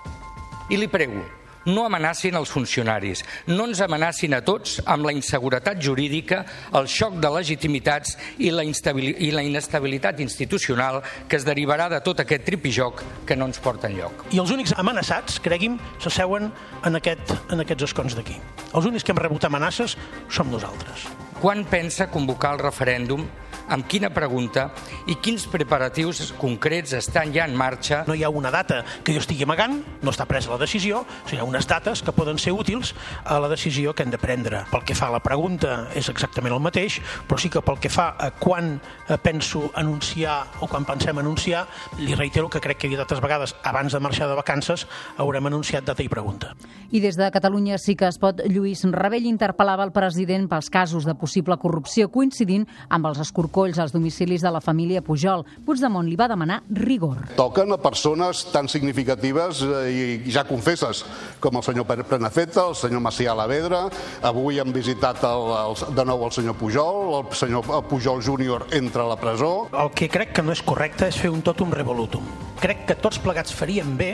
I 0.69 0.79
li 0.79 0.87
prego, 0.91 1.23
no 1.65 1.85
amenacin 1.85 2.35
els 2.39 2.51
funcionaris, 2.51 3.23
no 3.47 3.67
ens 3.69 3.81
amenacin 3.83 4.35
a 4.35 4.41
tots 4.45 4.79
amb 4.85 5.07
la 5.07 5.13
inseguretat 5.15 5.81
jurídica, 5.81 6.43
el 6.75 6.87
xoc 6.91 7.19
de 7.23 7.31
legitimitats 7.33 8.17
i 8.43 8.51
la, 8.51 8.65
i 8.65 9.31
la 9.31 9.43
inestabilitat 9.45 10.19
institucional 10.23 11.01
que 11.27 11.39
es 11.39 11.47
derivarà 11.47 11.89
de 11.91 12.01
tot 12.03 12.23
aquest 12.23 12.45
tripijoc 12.47 13.03
que 13.27 13.37
no 13.39 13.47
ens 13.49 13.61
porta 13.63 13.89
enlloc. 13.91 14.27
I 14.35 14.41
els 14.43 14.53
únics 14.55 14.75
amenaçats, 14.77 15.39
cregui'm, 15.43 15.79
s'asseuen 16.03 16.51
en, 16.83 16.99
aquest, 16.99 17.35
en 17.51 17.63
aquests 17.63 17.91
escons 17.91 18.17
d'aquí. 18.19 18.39
Els 18.73 18.89
únics 18.89 19.05
que 19.05 19.15
hem 19.15 19.21
rebut 19.23 19.45
amenaces 19.47 19.97
som 20.29 20.51
nosaltres. 20.51 21.07
Quan 21.43 21.65
pensa 21.67 22.05
convocar 22.07 22.53
el 22.55 22.61
referèndum 22.61 23.25
amb 23.67 23.87
quina 23.87 24.09
pregunta 24.13 24.67
i 25.09 25.15
quins 25.23 25.45
preparatius 25.51 26.31
concrets 26.39 26.93
estan 26.97 27.33
ja 27.35 27.45
en 27.47 27.55
marxa. 27.57 28.03
No 28.07 28.15
hi 28.15 28.23
ha 28.23 28.31
una 28.31 28.51
data 28.51 28.81
que 29.03 29.15
jo 29.15 29.21
estigui 29.21 29.45
amagant, 29.47 29.79
no 30.03 30.11
està 30.11 30.27
presa 30.29 30.51
la 30.51 30.59
decisió, 30.61 31.03
sinó 31.27 31.41
hi 31.41 31.43
ha 31.43 31.49
unes 31.49 31.67
dates 31.69 32.03
que 32.03 32.15
poden 32.15 32.39
ser 32.39 32.53
útils 32.53 32.93
a 33.23 33.39
la 33.39 33.49
decisió 33.51 33.93
que 33.93 34.03
hem 34.03 34.11
de 34.13 34.19
prendre. 34.19 34.63
Pel 34.71 34.83
que 34.87 34.97
fa 34.97 35.09
a 35.09 35.15
la 35.15 35.23
pregunta 35.23 35.87
és 35.95 36.09
exactament 36.11 36.55
el 36.55 36.63
mateix, 36.63 36.99
però 37.27 37.39
sí 37.39 37.51
que 37.53 37.63
pel 37.63 37.79
que 37.79 37.91
fa 37.93 38.13
a 38.19 38.31
quan 38.31 38.75
eh, 38.77 39.17
penso 39.21 39.69
anunciar 39.79 40.41
o 40.61 40.67
quan 40.67 40.85
pensem 40.85 41.17
anunciar, 41.19 41.65
li 41.99 42.15
reitero 42.15 42.49
que 42.49 42.61
crec 42.63 42.83
que 42.83 42.93
d'altres 42.97 43.21
vegades, 43.23 43.55
abans 43.63 43.93
de 43.93 43.99
marxar 44.03 44.27
de 44.29 44.37
vacances, 44.37 44.87
haurem 45.17 45.47
anunciat 45.47 45.85
data 45.87 46.03
i 46.03 46.09
pregunta. 46.11 46.53
I 46.93 47.01
des 47.01 47.17
de 47.17 47.29
Catalunya 47.33 47.79
sí 47.81 47.95
que 47.95 48.05
es 48.05 48.19
pot, 48.21 48.43
Lluís 48.45 48.83
Rebell 48.85 49.25
interpel·lava 49.25 49.85
el 49.87 49.93
president 49.95 50.45
pels 50.51 50.69
casos 50.69 51.07
de 51.07 51.15
possible 51.33 51.57
corrupció 51.57 52.09
coincidint 52.13 52.67
amb 52.93 53.07
els 53.09 53.17
escorcolls 53.23 53.79
als 53.81 53.93
domicilis 53.93 54.43
de 54.45 54.51
la 54.53 54.61
família 54.61 55.01
Pujol. 55.01 55.41
Puigdemont 55.65 56.05
li 56.05 56.15
va 56.19 56.27
demanar 56.29 56.59
rigor. 56.69 57.23
Toquen 57.37 57.73
a 57.73 57.79
persones 57.81 58.43
tan 58.53 58.69
significatives 58.69 59.63
eh, 59.65 60.21
i 60.27 60.31
ja 60.31 60.45
confesses, 60.45 61.01
com 61.41 61.57
el 61.57 61.65
senyor 61.65 61.87
Prenafeta, 61.89 62.67
el 62.69 62.77
senyor 62.77 63.01
Macià 63.01 63.33
Lavedra, 63.33 63.87
avui 64.21 64.61
han 64.61 64.73
visitat 64.75 65.23
el, 65.25 65.49
el, 65.57 65.81
de 65.97 66.05
nou 66.05 66.27
el 66.27 66.35
senyor 66.35 66.57
Pujol, 66.59 67.17
el 67.17 67.33
senyor 67.33 67.65
Pujol 67.89 68.21
júnior 68.21 68.67
entra 68.71 69.07
a 69.07 69.13
la 69.15 69.17
presó. 69.17 69.69
El 69.73 69.89
que 69.97 70.11
crec 70.13 70.35
que 70.37 70.45
no 70.45 70.53
és 70.53 70.61
correcte 70.61 71.09
és 71.09 71.17
fer 71.17 71.33
un 71.33 71.41
totum 71.41 71.73
revolutum. 71.73 72.27
Crec 72.61 72.85
que 72.91 72.99
tots 72.99 73.17
plegats 73.23 73.55
faríem 73.57 73.97
bé 73.97 74.13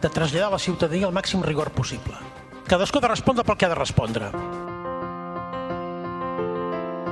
de 0.00 0.08
traslladar 0.08 0.48
a 0.48 0.56
la 0.56 0.62
ciutadania 0.62 1.10
el 1.10 1.16
màxim 1.16 1.44
rigor 1.44 1.74
possible. 1.76 2.16
Cadascú 2.64 3.02
ha 3.02 3.04
de 3.04 3.12
respondre 3.12 3.44
pel 3.44 3.60
que 3.60 3.68
ha 3.68 3.74
de 3.74 3.82
respondre. 3.82 4.32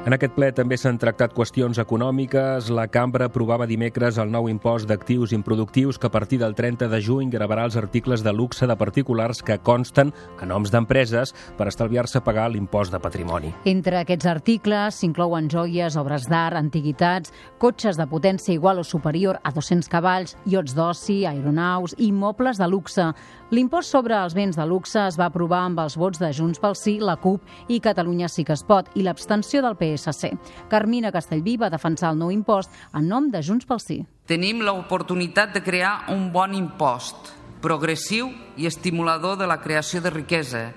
En 0.00 0.14
aquest 0.16 0.32
ple 0.32 0.46
també 0.56 0.78
s'han 0.80 0.96
tractat 0.96 1.34
qüestions 1.36 1.76
econòmiques. 1.82 2.70
La 2.72 2.86
cambra 2.88 3.26
aprovava 3.28 3.66
dimecres 3.68 4.16
el 4.22 4.30
nou 4.32 4.46
impost 4.48 4.88
d'actius 4.88 5.34
improductius 5.36 5.98
que 6.00 6.08
a 6.08 6.12
partir 6.14 6.38
del 6.40 6.54
30 6.56 6.88
de 6.88 7.00
juny 7.04 7.28
gravarà 7.28 7.66
els 7.68 7.76
articles 7.76 8.24
de 8.24 8.32
luxe 8.32 8.64
de 8.66 8.76
particulars 8.80 9.42
que 9.44 9.58
consten 9.60 10.14
a 10.40 10.48
noms 10.48 10.72
d'empreses 10.72 11.34
per 11.58 11.66
estalviar-se 11.68 12.22
pagar 12.24 12.46
l'impost 12.48 12.94
de 12.96 13.00
patrimoni. 13.04 13.52
Entre 13.68 13.98
aquests 14.00 14.30
articles 14.30 15.02
s'inclouen 15.02 15.50
joies, 15.52 15.98
obres 16.00 16.24
d'art, 16.32 16.56
antiguitats, 16.56 17.34
cotxes 17.60 18.00
de 18.00 18.08
potència 18.08 18.56
igual 18.56 18.80
o 18.80 18.86
superior 18.88 19.36
a 19.44 19.52
200 19.52 19.92
cavalls, 19.92 20.32
iots 20.48 20.72
d'oci, 20.72 21.26
aeronaus 21.28 21.92
i 21.98 22.08
mobles 22.08 22.56
de 22.56 22.70
luxe. 22.72 23.10
L'impost 23.52 23.92
sobre 23.92 24.16
els 24.16 24.32
béns 24.32 24.56
de 24.56 24.64
luxe 24.64 25.04
es 25.04 25.20
va 25.20 25.28
aprovar 25.28 25.66
amb 25.66 25.84
els 25.84 25.98
vots 26.00 26.22
de 26.22 26.32
Junts 26.32 26.60
pel 26.62 26.76
Sí, 26.78 26.96
la 27.04 27.18
CUP 27.20 27.44
i 27.68 27.82
Catalunya 27.84 28.32
sí 28.32 28.46
que 28.48 28.56
es 28.56 28.64
pot 28.64 28.88
i 28.94 29.04
l'abstenció 29.04 29.60
del 29.60 29.76
PSC. 29.90 30.30
Carmina 30.70 31.12
Castellví 31.12 31.56
va 31.60 31.70
defensar 31.70 32.14
el 32.14 32.18
nou 32.22 32.30
impost 32.30 32.70
en 32.94 33.08
nom 33.10 33.30
de 33.30 33.42
Junts 33.42 33.66
pel 33.66 33.82
Sí. 33.82 34.00
Tenim 34.30 34.62
l'oportunitat 34.62 35.52
de 35.54 35.62
crear 35.62 36.06
un 36.14 36.30
bon 36.32 36.54
impost, 36.54 37.34
progressiu 37.60 38.30
i 38.56 38.66
estimulador 38.66 39.36
de 39.38 39.46
la 39.50 39.60
creació 39.60 40.00
de 40.00 40.10
riquesa 40.14 40.70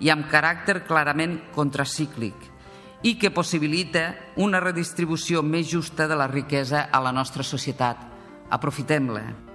i 0.00 0.10
amb 0.10 0.30
caràcter 0.30 0.84
clarament 0.86 1.38
contracíclic 1.54 2.48
i 3.02 3.16
que 3.18 3.32
possibilita 3.32 4.14
una 4.36 4.60
redistribució 4.60 5.42
més 5.42 5.68
justa 5.72 6.08
de 6.08 6.16
la 6.16 6.28
riquesa 6.28 6.88
a 6.92 7.00
la 7.00 7.12
nostra 7.12 7.42
societat. 7.42 7.96
Aprofitem-la. 8.50 9.49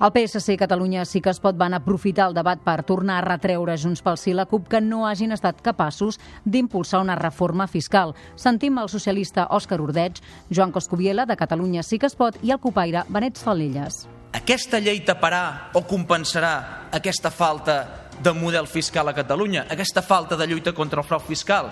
El 0.00 0.14
PSC 0.14 0.54
i 0.54 0.56
Catalunya 0.56 1.02
sí 1.04 1.20
que 1.20 1.28
es 1.28 1.38
pot 1.44 1.58
van 1.60 1.74
aprofitar 1.76 2.30
el 2.30 2.32
debat 2.32 2.62
per 2.64 2.78
tornar 2.88 3.18
a 3.18 3.24
retreure 3.26 3.74
Junts 3.76 4.00
pel 4.00 4.16
Sí 4.16 4.32
la 4.32 4.46
CUP 4.48 4.70
que 4.72 4.78
no 4.80 5.02
hagin 5.04 5.34
estat 5.36 5.58
capaços 5.60 6.16
d'impulsar 6.46 7.02
una 7.04 7.18
reforma 7.20 7.66
fiscal. 7.68 8.14
Sentim 8.32 8.78
el 8.80 8.88
socialista 8.88 9.44
Òscar 9.52 9.76
Ordeig, 9.84 10.22
Joan 10.48 10.72
Coscubiela, 10.72 11.26
de 11.28 11.36
Catalunya 11.36 11.82
sí 11.84 11.98
que 11.98 12.08
es 12.08 12.16
pot, 12.16 12.38
i 12.40 12.48
el 12.48 12.60
copaire 12.62 13.02
Benet 13.10 13.36
Salelles. 13.36 14.06
Aquesta 14.32 14.80
llei 14.80 15.02
taparà 15.04 15.68
o 15.76 15.84
compensarà 15.84 16.54
aquesta 16.96 17.28
falta 17.28 17.76
de 18.24 18.32
model 18.32 18.70
fiscal 18.72 19.12
a 19.12 19.14
Catalunya, 19.14 19.66
aquesta 19.68 20.00
falta 20.00 20.40
de 20.40 20.46
lluita 20.48 20.72
contra 20.72 21.04
el 21.04 21.08
frau 21.10 21.20
fiscal? 21.20 21.68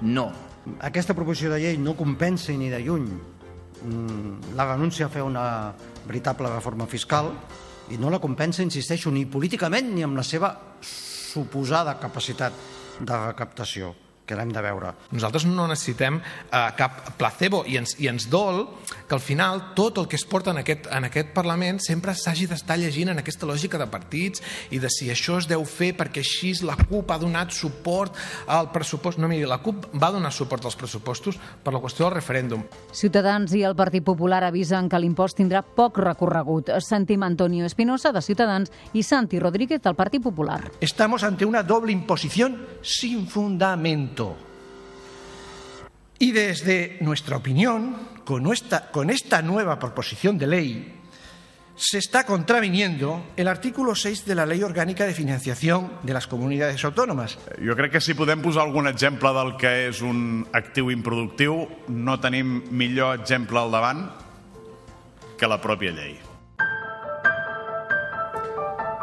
No. 0.00 0.32
Aquesta 0.82 1.14
proposició 1.14 1.54
de 1.54 1.62
llei 1.62 1.78
no 1.78 1.94
compensa 1.94 2.50
ni 2.58 2.74
de 2.74 2.82
lluny 2.82 3.06
mm, 3.06 4.58
la 4.58 4.66
renúncia 4.66 5.06
a 5.06 5.14
fer 5.14 5.22
una 5.22 5.46
veritable 6.10 6.50
reforma 6.50 6.90
fiscal 6.90 7.30
i 7.90 7.98
no 8.00 8.10
la 8.12 8.20
compensa, 8.22 8.64
insisteixo, 8.64 9.12
ni 9.14 9.26
políticament 9.26 9.92
ni 9.94 10.04
amb 10.06 10.18
la 10.18 10.26
seva 10.26 10.52
suposada 10.82 11.96
capacitat 12.00 12.52
de 13.00 13.24
recaptació 13.28 13.94
que 14.28 14.36
l'hem 14.36 14.52
de 14.52 14.62
veure. 14.62 14.92
Nosaltres 15.16 15.46
no 15.48 15.66
necessitem 15.70 16.18
eh, 16.20 16.64
cap 16.76 17.14
placebo 17.20 17.62
i 17.66 17.78
ens, 17.80 17.96
i 18.02 18.10
ens 18.10 18.28
dol 18.28 18.66
que 19.08 19.14
al 19.14 19.20
final 19.20 19.72
tot 19.74 19.98
el 19.98 20.06
que 20.06 20.16
es 20.16 20.24
porta 20.28 20.52
en 20.52 20.60
aquest, 20.60 20.86
en 20.92 21.06
aquest 21.08 21.32
Parlament 21.34 21.80
sempre 21.82 22.12
s'hagi 22.14 22.46
d'estar 22.50 22.76
llegint 22.78 23.10
en 23.14 23.22
aquesta 23.22 23.48
lògica 23.48 23.80
de 23.80 23.88
partits 23.90 24.42
i 24.70 24.78
de 24.78 24.90
si 24.92 25.08
això 25.10 25.38
es 25.40 25.48
deu 25.48 25.64
fer 25.64 25.94
perquè 25.96 26.20
així 26.22 26.52
la 26.64 26.76
CUP 26.78 27.10
ha 27.10 27.18
donat 27.20 27.52
suport 27.52 28.16
al 28.46 28.70
pressupost. 28.72 29.18
No, 29.18 29.28
miri, 29.28 29.46
la 29.48 29.60
CUP 29.64 29.88
va 29.96 30.12
donar 30.12 30.32
suport 30.32 30.64
als 30.64 30.76
pressupostos 30.76 31.38
per 31.64 31.72
la 31.74 31.80
qüestió 31.80 32.06
del 32.06 32.16
referèndum. 32.18 32.64
Ciutadans 32.92 33.54
i 33.56 33.64
el 33.64 33.76
Partit 33.78 34.04
Popular 34.04 34.42
avisen 34.46 34.88
que 34.88 35.00
l'impost 35.00 35.38
tindrà 35.40 35.62
poc 35.62 36.00
recorregut. 36.04 36.72
Sentim 36.84 37.24
Antonio 37.24 37.66
Espinosa, 37.66 38.12
de 38.12 38.22
Ciutadans, 38.22 38.72
i 38.92 39.02
Santi 39.02 39.40
Rodríguez, 39.40 39.82
del 39.82 39.96
Partit 39.96 40.22
Popular. 40.22 40.60
Estamos 40.80 41.24
ante 41.24 41.44
una 41.44 41.62
doble 41.62 41.92
imposición 41.92 42.66
sin 42.82 43.26
fundamento 43.26 44.48
Y 46.20 46.32
desde 46.32 46.98
nuestra 47.00 47.36
opinión, 47.36 47.96
con, 48.28 48.42
nuestra, 48.42 48.90
con 48.90 49.08
esta 49.08 49.40
nueva 49.40 49.78
proposición 49.78 50.36
de 50.36 50.46
ley, 50.46 50.94
se 51.74 51.96
está 51.96 52.26
contraviniendo 52.26 53.24
el 53.38 53.48
artículo 53.48 53.94
6 53.94 54.26
de 54.26 54.34
la 54.34 54.44
Ley 54.44 54.62
Orgánica 54.62 55.06
de 55.06 55.14
Financiación 55.14 55.92
de 56.02 56.12
las 56.12 56.26
Comunidades 56.26 56.84
Autónomas. 56.84 57.38
Jo 57.56 57.72
crec 57.72 57.96
que 57.96 58.04
si 58.04 58.12
podem 58.12 58.44
posar 58.44 58.68
algun 58.68 58.84
exemple 58.84 59.32
del 59.32 59.56
que 59.56 59.88
és 59.88 60.04
un 60.04 60.44
actiu 60.52 60.92
improductiu, 60.92 61.72
no 61.88 62.20
tenim 62.20 62.68
millor 62.68 63.16
exemple 63.16 63.64
al 63.64 63.72
davant 63.72 64.10
que 65.40 65.48
la 65.48 65.62
pròpia 65.64 65.96
llei. 65.96 66.27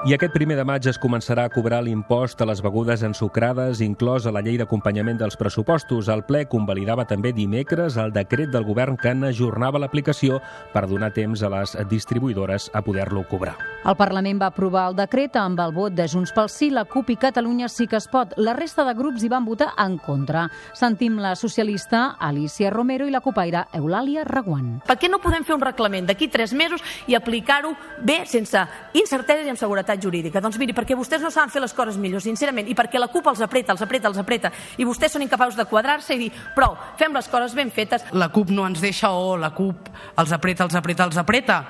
I 0.06 0.14
aquest 0.14 0.36
primer 0.36 0.54
de 0.54 0.62
maig 0.62 0.86
es 0.86 1.00
començarà 1.02 1.48
a 1.48 1.50
cobrar 1.50 1.80
l'impost 1.82 2.38
a 2.38 2.46
les 2.46 2.60
begudes 2.62 3.02
ensucrades 3.02 3.80
inclòs 3.82 4.28
a 4.30 4.32
la 4.36 4.44
llei 4.46 4.60
d'acompanyament 4.62 5.18
dels 5.18 5.34
pressupostos. 5.34 6.12
El 6.14 6.22
ple 6.28 6.44
convalidava 6.46 7.08
també 7.10 7.32
dimecres 7.34 7.98
el 7.98 8.14
decret 8.14 8.52
del 8.54 8.68
govern 8.68 9.00
que 9.02 9.16
n'ajornava 9.18 9.82
l'aplicació 9.82 10.38
per 10.76 10.84
donar 10.86 11.10
temps 11.16 11.42
a 11.42 11.50
les 11.50 11.74
distribuïdores 11.90 12.68
a 12.78 12.84
poder-lo 12.86 13.24
cobrar. 13.32 13.56
El 13.82 13.98
Parlament 13.98 14.44
va 14.44 14.52
aprovar 14.54 14.84
el 14.92 15.00
decret 15.00 15.40
amb 15.42 15.64
el 15.66 15.74
vot 15.74 15.98
de 15.98 16.06
Junts 16.06 16.36
pel 16.38 16.52
Sí, 16.54 16.70
la 16.70 16.86
CUP 16.86 17.10
i 17.10 17.18
Catalunya 17.26 17.66
sí 17.70 17.90
que 17.90 17.98
es 17.98 18.06
pot. 18.06 18.38
La 18.38 18.54
resta 18.54 18.86
de 18.86 18.94
grups 18.94 19.26
hi 19.26 19.32
van 19.34 19.46
votar 19.46 19.72
en 19.82 19.98
contra. 19.98 20.46
Sentim 20.78 21.18
la 21.18 21.34
socialista 21.34 22.12
Alicia 22.20 22.70
Romero 22.70 23.10
i 23.10 23.14
la 23.14 23.24
copaire 23.26 23.66
Eulàlia 23.74 24.22
Reguant. 24.30 24.84
Per 24.86 25.00
què 25.02 25.10
no 25.10 25.18
podem 25.26 25.50
fer 25.50 25.58
un 25.58 25.66
reglament 25.66 26.06
d'aquí 26.06 26.30
tres 26.30 26.54
mesos 26.54 26.86
i 27.10 27.18
aplicar-ho 27.18 27.74
bé, 28.06 28.22
sense 28.30 28.68
incerteses 28.94 29.50
i 29.50 29.54
amb 29.54 29.62
seguretat 29.62 29.95
jurídica? 30.02 30.42
Doncs 30.44 30.58
miri, 30.62 30.76
perquè 30.76 30.98
vostès 30.98 31.24
no 31.24 31.32
saben 31.34 31.52
fer 31.54 31.62
les 31.64 31.74
coses 31.76 31.98
millor, 32.02 32.24
sincerament, 32.24 32.68
i 32.72 32.76
perquè 32.78 33.02
la 33.02 33.10
CUP 33.12 33.28
els 33.32 33.44
apreta, 33.46 33.76
els 33.76 33.84
apreta, 33.86 34.12
els 34.12 34.22
apreta, 34.22 34.52
i 34.78 34.88
vostès 34.88 35.16
són 35.16 35.26
incapaços 35.26 35.58
de 35.60 35.68
quadrar-se 35.70 36.16
i 36.16 36.22
dir, 36.26 36.32
prou, 36.56 36.78
fem 37.00 37.14
les 37.16 37.30
coses 37.32 37.56
ben 37.58 37.72
fetes. 37.72 38.08
La 38.14 38.30
CUP 38.34 38.54
no 38.56 38.68
ens 38.68 38.82
deixa 38.84 39.12
o 39.12 39.36
la 39.38 39.52
CUP 39.56 39.92
els 40.22 40.34
apreta, 40.36 40.68
els 40.68 40.76
apreta, 40.76 41.08
els 41.10 41.22
apreta, 41.22 41.62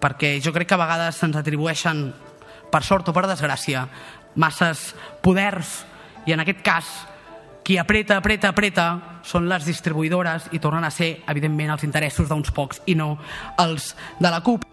perquè 0.00 0.36
jo 0.44 0.52
crec 0.52 0.68
que 0.68 0.76
a 0.76 0.82
vegades 0.84 1.18
se'ns 1.20 1.40
atribueixen, 1.40 2.06
per 2.70 2.82
sort 2.82 3.08
o 3.08 3.16
per 3.16 3.26
desgràcia, 3.30 3.86
masses 4.34 4.92
poders, 5.22 5.82
i 6.26 6.32
en 6.34 6.42
aquest 6.42 6.62
cas 6.64 6.94
qui 7.64 7.78
apreta, 7.78 8.18
apreta, 8.20 8.50
apreta 8.52 8.86
són 9.24 9.48
les 9.48 9.64
distribuïdores 9.64 10.50
i 10.52 10.60
tornen 10.60 10.84
a 10.84 10.92
ser, 10.92 11.22
evidentment, 11.32 11.72
els 11.72 11.86
interessos 11.86 12.28
d'uns 12.28 12.52
pocs 12.52 12.82
i 12.92 12.94
no 12.98 13.14
els 13.62 13.94
de 14.20 14.30
la 14.30 14.42
CUP. 14.44 14.66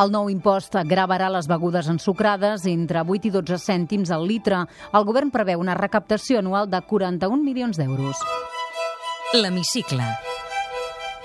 El 0.00 0.12
nou 0.12 0.30
impost 0.32 0.76
gravarà 0.88 1.28
les 1.32 1.48
begudes 1.50 1.90
ensucrades 1.92 2.64
entre 2.70 3.04
8 3.04 3.28
i 3.28 3.34
12 3.34 3.60
cèntims 3.60 4.12
al 4.14 4.24
litre. 4.28 4.64
El 4.96 5.04
govern 5.08 5.30
preveu 5.34 5.60
una 5.60 5.76
recaptació 5.76 6.40
anual 6.40 6.70
de 6.72 6.80
41 6.88 7.42
milions 7.44 7.76
d'euros. 7.76 8.24
L'hemicicle. 9.36 10.31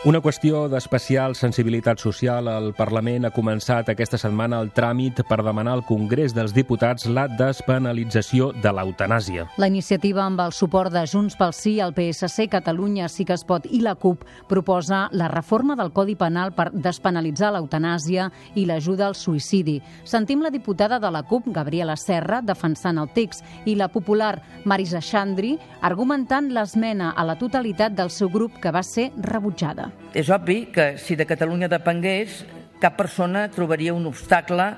Una 0.05 0.19
qüestió 0.21 0.67
d'especial 0.69 1.33
sensibilitat 1.33 1.97
social. 1.97 2.45
El 2.47 2.67
Parlament 2.77 3.25
ha 3.25 3.31
començat 3.33 3.87
aquesta 3.89 4.19
setmana 4.21 4.59
el 4.61 4.67
tràmit 4.69 5.23
per 5.25 5.39
demanar 5.41 5.73
al 5.73 5.81
Congrés 5.87 6.35
dels 6.37 6.53
Diputats 6.53 7.07
la 7.09 7.23
despenalització 7.27 8.51
de 8.53 8.73
l'eutanàsia. 8.77 9.47
La 9.57 9.67
iniciativa 9.71 10.21
amb 10.21 10.43
el 10.43 10.53
suport 10.53 10.93
de 10.93 11.01
Junts 11.09 11.33
pel 11.39 11.55
Sí, 11.57 11.79
el 11.81 11.95
PSC, 11.97 12.45
Catalunya 12.53 13.09
Sí 13.09 13.25
que 13.25 13.33
es 13.33 13.43
pot 13.43 13.65
i 13.65 13.81
la 13.81 13.95
CUP 13.95 14.21
proposa 14.47 15.07
la 15.11 15.31
reforma 15.33 15.75
del 15.75 15.89
Codi 15.91 16.13
Penal 16.15 16.53
per 16.53 16.69
despenalitzar 16.71 17.49
l'eutanàsia 17.55 18.29
i 18.53 18.67
l'ajuda 18.69 19.07
al 19.09 19.17
suïcidi. 19.17 19.79
Sentim 20.05 20.45
la 20.45 20.53
diputada 20.53 21.01
de 21.01 21.11
la 21.11 21.23
CUP, 21.23 21.49
Gabriela 21.57 21.97
Serra, 21.97 22.43
defensant 22.45 23.01
el 23.01 23.09
text 23.17 23.43
i 23.65 23.73
la 23.73 23.89
popular 23.89 24.35
Marisa 24.63 25.01
Xandri 25.01 25.57
argumentant 25.81 26.53
l'esmena 26.53 27.15
a 27.17 27.25
la 27.25 27.39
totalitat 27.41 27.97
del 27.97 28.13
seu 28.13 28.29
grup 28.29 28.61
que 28.61 28.71
va 28.71 28.85
ser 28.85 29.09
rebutjada. 29.17 29.86
És 30.13 30.29
obvi 30.33 30.67
que 30.73 30.95
si 30.97 31.15
de 31.15 31.27
Catalunya 31.29 31.69
depengués, 31.71 32.43
cap 32.81 32.97
persona 32.97 33.47
trobaria 33.53 33.93
un 33.93 34.07
obstacle 34.09 34.71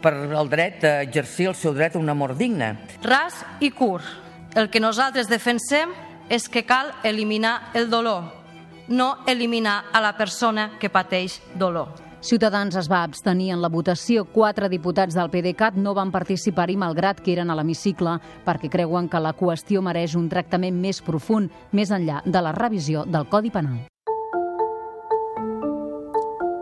per 0.00 0.14
al 0.14 0.48
dret 0.48 0.84
a 0.84 1.00
exercir 1.04 1.50
el 1.50 1.56
seu 1.58 1.74
dret 1.76 1.96
a 1.96 2.00
una 2.00 2.14
mort 2.14 2.38
digna. 2.38 2.74
Ras 3.04 3.44
i 3.60 3.70
curt. 3.70 4.06
El 4.56 4.70
que 4.70 4.82
nosaltres 4.82 5.28
defensem 5.30 5.92
és 6.30 6.48
que 6.48 6.64
cal 6.66 6.92
eliminar 7.04 7.70
el 7.74 7.90
dolor, 7.90 8.30
no 8.88 9.18
eliminar 9.26 9.84
a 9.92 10.00
la 10.02 10.16
persona 10.16 10.72
que 10.80 10.90
pateix 10.90 11.40
dolor. 11.54 11.94
Ciutadans 12.20 12.76
es 12.76 12.88
va 12.90 13.02
abstenir 13.02 13.48
en 13.54 13.62
la 13.62 13.70
votació. 13.72 14.26
Quatre 14.28 14.68
diputats 14.68 15.16
del 15.16 15.30
PDeCAT 15.32 15.78
no 15.80 15.94
van 15.96 16.12
participar-hi 16.12 16.76
malgrat 16.76 17.22
que 17.24 17.32
eren 17.32 17.48
a 17.48 17.56
l'hemicicle 17.56 18.18
perquè 18.44 18.68
creuen 18.68 19.08
que 19.08 19.22
la 19.24 19.32
qüestió 19.32 19.80
mereix 19.80 20.18
un 20.20 20.28
tractament 20.28 20.76
més 20.76 21.00
profund, 21.00 21.48
més 21.72 21.90
enllà 21.90 22.20
de 22.26 22.44
la 22.44 22.52
revisió 22.52 23.06
del 23.08 23.24
Codi 23.32 23.54
Penal. 23.54 23.89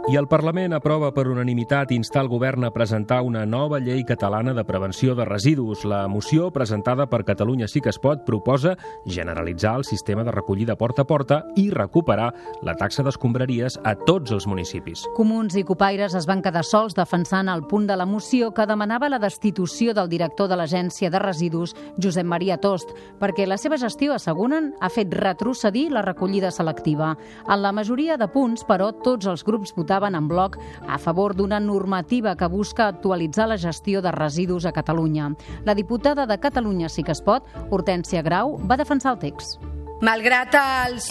I 0.09 0.17
el 0.17 0.25
Parlament 0.25 0.73
aprova 0.73 1.11
per 1.13 1.27
unanimitat 1.29 1.91
instar 1.93 2.23
el 2.23 2.31
govern 2.33 2.65
a 2.65 2.71
presentar 2.73 3.19
una 3.21 3.43
nova 3.45 3.77
llei 3.77 4.07
catalana 4.09 4.55
de 4.57 4.63
prevenció 4.65 5.13
de 5.15 5.27
residus. 5.29 5.83
La 5.85 6.07
moció 6.09 6.47
presentada 6.51 7.05
per 7.13 7.27
Catalunya 7.29 7.67
Sí 7.69 7.83
que 7.85 7.91
es 7.93 7.99
pot 8.01 8.23
proposa 8.25 8.73
generalitzar 9.05 9.75
el 9.77 9.85
sistema 9.85 10.25
de 10.25 10.33
recollida 10.33 10.79
porta 10.81 11.03
a 11.05 11.07
porta 11.07 11.43
i 11.61 11.67
recuperar 11.69 12.31
la 12.65 12.75
taxa 12.81 13.05
d'escombraries 13.05 13.77
a 13.85 13.93
tots 14.07 14.33
els 14.33 14.47
municipis. 14.49 15.03
Comuns 15.19 15.59
i 15.61 15.65
copaires 15.69 16.17
es 16.17 16.25
van 16.25 16.41
quedar 16.41 16.65
sols 16.65 16.97
defensant 16.97 17.53
el 17.53 17.67
punt 17.69 17.85
de 17.87 18.01
la 18.01 18.09
moció 18.09 18.49
que 18.57 18.65
demanava 18.65 19.13
la 19.13 19.21
destitució 19.21 19.93
del 19.93 20.09
director 20.09 20.49
de 20.49 20.57
l'Agència 20.57 21.13
de 21.13 21.21
Residus, 21.21 21.77
Josep 22.01 22.25
Maria 22.25 22.57
Tost, 22.57 22.97
perquè 23.21 23.45
la 23.45 23.61
seva 23.61 23.77
gestió, 23.77 24.17
asseguren, 24.17 24.73
ha 24.81 24.89
fet 24.89 25.13
retrocedir 25.13 25.91
la 25.93 26.07
recollida 26.09 26.49
selectiva. 26.51 27.13
En 27.45 27.61
la 27.61 27.77
majoria 27.77 28.17
de 28.17 28.33
punts, 28.33 28.65
però, 28.65 28.95
tots 29.05 29.29
els 29.29 29.45
grups 29.45 29.77
votaven 29.77 29.98
en 30.07 30.29
bloc 30.29 30.59
a 30.87 30.99
favor 30.99 31.35
d'una 31.35 31.59
normativa 31.61 32.37
que 32.37 32.47
busca 32.47 32.87
actualitzar 32.89 33.49
la 33.49 33.59
gestió 33.59 34.01
de 34.01 34.13
residus 34.13 34.67
a 34.67 34.73
Catalunya. 34.73 35.35
La 35.65 35.75
diputada 35.75 36.27
de 36.27 36.39
Catalunya 36.39 36.89
Sí 36.89 37.03
que 37.03 37.13
es 37.13 37.23
pot, 37.23 37.45
Hortència 37.71 38.23
Grau, 38.23 38.59
va 38.59 38.77
defensar 38.77 39.13
el 39.13 39.19
text. 39.19 39.59
Malgrat 39.99 40.55
els 40.55 41.09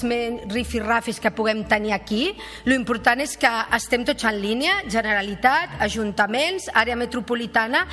rifirrafis 0.48 1.20
que 1.20 1.34
puguem 1.36 1.66
tenir 1.68 1.92
aquí, 1.92 2.30
lo 2.64 2.76
important 2.78 3.20
és 3.20 3.36
que 3.36 3.50
estem 3.76 4.06
tots 4.08 4.24
en 4.24 4.40
línia, 4.40 4.78
Generalitat, 4.88 5.76
Ajuntaments, 5.84 6.70
àrea 6.72 6.96
metropolitana, 6.96 7.84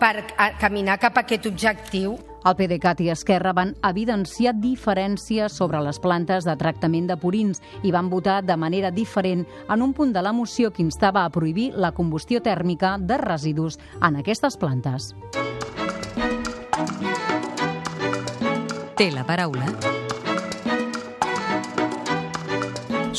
per 0.00 0.26
caminar 0.58 0.98
cap 0.98 1.16
a 1.20 1.22
aquest 1.22 1.46
objectiu. 1.46 2.18
El 2.40 2.56
PDeCAT 2.56 3.02
i 3.04 3.10
Esquerra 3.12 3.52
van 3.52 3.74
evidenciar 3.84 4.54
diferències 4.56 5.52
sobre 5.52 5.82
les 5.84 5.98
plantes 6.00 6.46
de 6.48 6.54
tractament 6.56 7.10
de 7.10 7.18
purins 7.20 7.60
i 7.84 7.92
van 7.92 8.08
votar 8.08 8.40
de 8.44 8.56
manera 8.56 8.90
diferent 8.90 9.44
en 9.68 9.82
un 9.84 9.92
punt 9.92 10.14
de 10.16 10.22
la 10.24 10.32
moció 10.32 10.70
que 10.72 10.82
instava 10.82 11.24
a 11.24 11.30
prohibir 11.30 11.70
la 11.76 11.92
combustió 11.92 12.40
tèrmica 12.40 12.96
de 12.98 13.18
residus 13.20 13.78
en 14.00 14.16
aquestes 14.16 14.56
plantes. 14.56 15.14
Té 18.96 19.10
la 19.12 19.24
paraula 19.24 19.68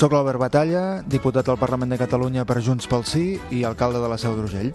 Soc 0.02 0.16
l'Albert 0.16 0.40
Batalla, 0.42 0.84
diputat 1.06 1.46
al 1.52 1.60
Parlament 1.62 1.92
de 1.94 2.00
Catalunya 2.02 2.42
per 2.50 2.62
Junts 2.66 2.88
pel 2.90 3.04
Sí 3.06 3.36
i 3.54 3.62
alcalde 3.68 4.02
de 4.02 4.10
la 4.10 4.18
Seu 4.18 4.34
d'Urgell. 4.34 4.72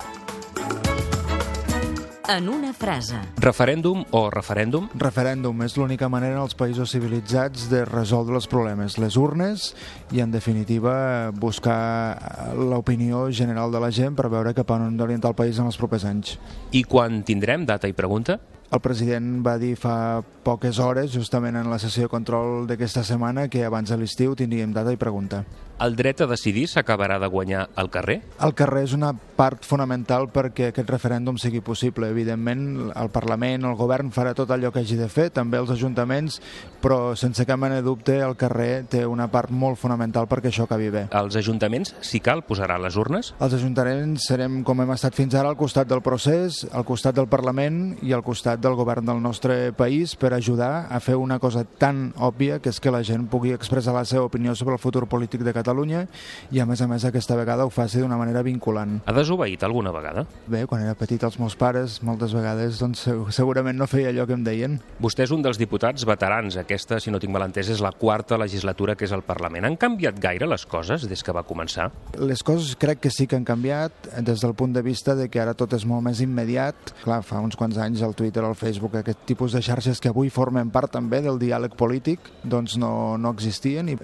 En 2.28 2.48
una 2.48 2.72
frase. 2.74 3.20
Referèndum 3.38 4.00
o 4.10 4.24
referèndum? 4.34 4.88
Referèndum 4.98 5.60
és 5.62 5.76
l'única 5.78 6.08
manera 6.10 6.34
en 6.34 6.42
els 6.42 6.56
països 6.58 6.90
civilitzats 6.90 7.68
de 7.70 7.84
resoldre 7.86 8.34
els 8.34 8.48
problemes. 8.50 8.96
Les 8.98 9.14
urnes 9.14 9.68
i, 10.10 10.18
en 10.24 10.34
definitiva, 10.34 11.30
buscar 11.30 12.50
l'opinió 12.58 13.28
general 13.30 13.70
de 13.70 13.84
la 13.84 13.92
gent 13.94 14.18
per 14.18 14.26
veure 14.32 14.56
cap 14.58 14.74
on 14.74 14.98
orientar 14.98 15.30
el 15.30 15.38
país 15.38 15.60
en 15.62 15.70
els 15.70 15.78
propers 15.78 16.08
anys. 16.10 16.34
I 16.74 16.82
quan 16.82 17.22
tindrem 17.22 17.62
data 17.62 17.86
i 17.86 17.94
pregunta? 17.94 18.40
El 18.74 18.82
president 18.82 19.44
va 19.46 19.54
dir 19.62 19.76
fa 19.78 20.24
poques 20.42 20.80
hores, 20.82 21.12
justament 21.14 21.54
en 21.54 21.70
la 21.70 21.78
sessió 21.78 22.08
de 22.08 22.10
control 22.10 22.66
d'aquesta 22.66 23.04
setmana, 23.06 23.46
que 23.46 23.62
abans 23.62 23.92
de 23.92 24.00
l'estiu 24.00 24.34
tindríem 24.34 24.74
data 24.74 24.90
i 24.90 24.98
pregunta. 24.98 25.44
El 25.76 25.92
dret 25.92 26.22
a 26.24 26.26
decidir 26.26 26.62
s'acabarà 26.72 27.18
de 27.20 27.28
guanyar 27.28 27.66
al 27.76 27.90
carrer? 27.92 28.22
El 28.40 28.54
carrer 28.56 28.86
és 28.86 28.94
una 28.96 29.10
part 29.36 29.66
fonamental 29.68 30.30
perquè 30.32 30.70
aquest 30.70 30.88
referèndum 30.88 31.36
sigui 31.36 31.60
possible. 31.60 32.08
Evidentment, 32.08 32.62
el 32.96 33.10
Parlament, 33.12 33.66
el 33.68 33.76
govern 33.76 34.08
farà 34.08 34.32
tot 34.32 34.54
allò 34.54 34.70
que 34.72 34.80
hagi 34.80 34.96
de 34.96 35.10
fer, 35.12 35.26
també 35.36 35.60
els 35.60 35.68
ajuntaments, 35.74 36.38
però 36.80 37.12
sense 37.12 37.44
cap 37.44 37.60
mena 37.60 37.76
de 37.76 37.84
dubte 37.84 38.16
el 38.24 38.38
carrer 38.40 38.86
té 38.88 39.02
una 39.04 39.26
part 39.28 39.52
molt 39.52 39.76
fonamental 39.76 40.24
perquè 40.30 40.48
això 40.48 40.64
acabi 40.64 40.88
bé. 40.94 41.02
Els 41.12 41.36
ajuntaments, 41.36 41.92
si 42.00 42.22
cal, 42.24 42.40
posaran 42.48 42.80
les 42.80 42.96
urnes? 42.96 43.34
Els 43.36 43.58
ajuntaments 43.60 44.30
serem, 44.30 44.62
com 44.64 44.80
hem 44.80 44.94
estat 44.96 45.12
fins 45.12 45.36
ara, 45.36 45.52
al 45.52 45.60
costat 45.60 45.92
del 45.92 46.00
procés, 46.00 46.62
al 46.72 46.88
costat 46.88 47.20
del 47.20 47.28
Parlament 47.28 47.98
i 48.00 48.16
al 48.16 48.24
costat 48.24 48.64
del 48.64 48.78
govern 48.80 49.04
del 49.04 49.20
nostre 49.20 49.74
país 49.76 50.16
per 50.16 50.32
ajudar 50.32 50.88
a 50.88 51.02
fer 51.04 51.20
una 51.20 51.36
cosa 51.38 51.66
tan 51.68 52.14
òbvia 52.16 52.62
que 52.64 52.72
és 52.72 52.80
que 52.80 52.94
la 52.94 53.04
gent 53.04 53.28
pugui 53.28 53.52
expressar 53.52 53.92
la 53.92 54.06
seva 54.08 54.24
opinió 54.24 54.56
sobre 54.56 54.80
el 54.80 54.80
futur 54.80 55.04
polític 55.04 55.44
de 55.44 55.52
Catalunya 55.52 55.65
i 55.66 56.61
a 56.61 56.66
més 56.66 56.81
a 56.83 56.87
més 56.88 57.05
aquesta 57.05 57.37
vegada 57.37 57.66
ho 57.66 57.70
faci 57.70 58.00
d'una 58.00 58.18
manera 58.18 58.42
vinculant. 58.46 59.00
Ha 59.07 59.14
desobeït 59.16 59.64
alguna 59.66 59.92
vegada? 59.94 60.26
Bé, 60.46 60.64
quan 60.66 60.83
era 60.85 60.94
petit 60.98 61.22
els 61.26 61.38
meus 61.40 61.57
pares 61.59 62.00
moltes 62.07 62.35
vegades 62.37 62.79
doncs, 62.83 63.07
segurament 63.35 63.79
no 63.79 63.88
feia 63.90 64.12
allò 64.12 64.26
que 64.26 64.37
em 64.37 64.44
deien. 64.46 64.79
Vostè 65.02 65.26
és 65.26 65.33
un 65.35 65.42
dels 65.42 65.59
diputats 65.59 66.07
veterans. 66.07 66.57
Aquesta, 66.61 67.00
si 67.02 67.11
no 67.11 67.20
tinc 67.22 67.33
mal 67.35 67.46
entès, 67.48 67.70
és 67.72 67.83
la 67.85 67.92
quarta 67.96 68.38
legislatura 68.38 68.96
que 68.96 69.07
és 69.09 69.14
al 69.16 69.24
Parlament. 69.26 69.66
Han 69.66 69.79
canviat 69.81 70.20
gaire 70.22 70.48
les 70.48 70.66
coses 70.66 71.09
des 71.09 71.22
que 71.22 71.35
va 71.35 71.44
començar? 71.46 71.90
Les 72.20 72.42
coses 72.46 72.76
crec 72.79 73.02
que 73.07 73.11
sí 73.11 73.26
que 73.26 73.38
han 73.38 73.46
canviat 73.46 74.11
des 74.26 74.44
del 74.44 74.55
punt 74.55 74.74
de 74.76 74.83
vista 74.87 75.16
de 75.18 75.29
que 75.29 75.40
ara 75.42 75.57
tot 75.59 75.74
és 75.76 75.87
molt 75.88 76.05
més 76.07 76.20
immediat. 76.24 76.94
Clar, 77.02 77.22
fa 77.26 77.40
uns 77.42 77.57
quants 77.59 77.79
anys 77.83 78.05
el 78.07 78.14
Twitter 78.14 78.44
al 78.44 78.59
Facebook. 78.59 78.98
Aquest 79.00 79.26
tipus 79.26 79.57
de 79.57 79.62
xarxes 79.64 80.00
que 80.00 80.12
avui 80.12 80.31
formen 80.31 80.70
part 80.74 80.92
també 80.92 81.22
del 81.24 81.40
diàleg 81.40 81.74
polític 81.79 82.31
doncs 82.44 82.76
no, 82.81 83.16
no 83.18 83.33
existien 83.35 83.88
i 83.90 83.96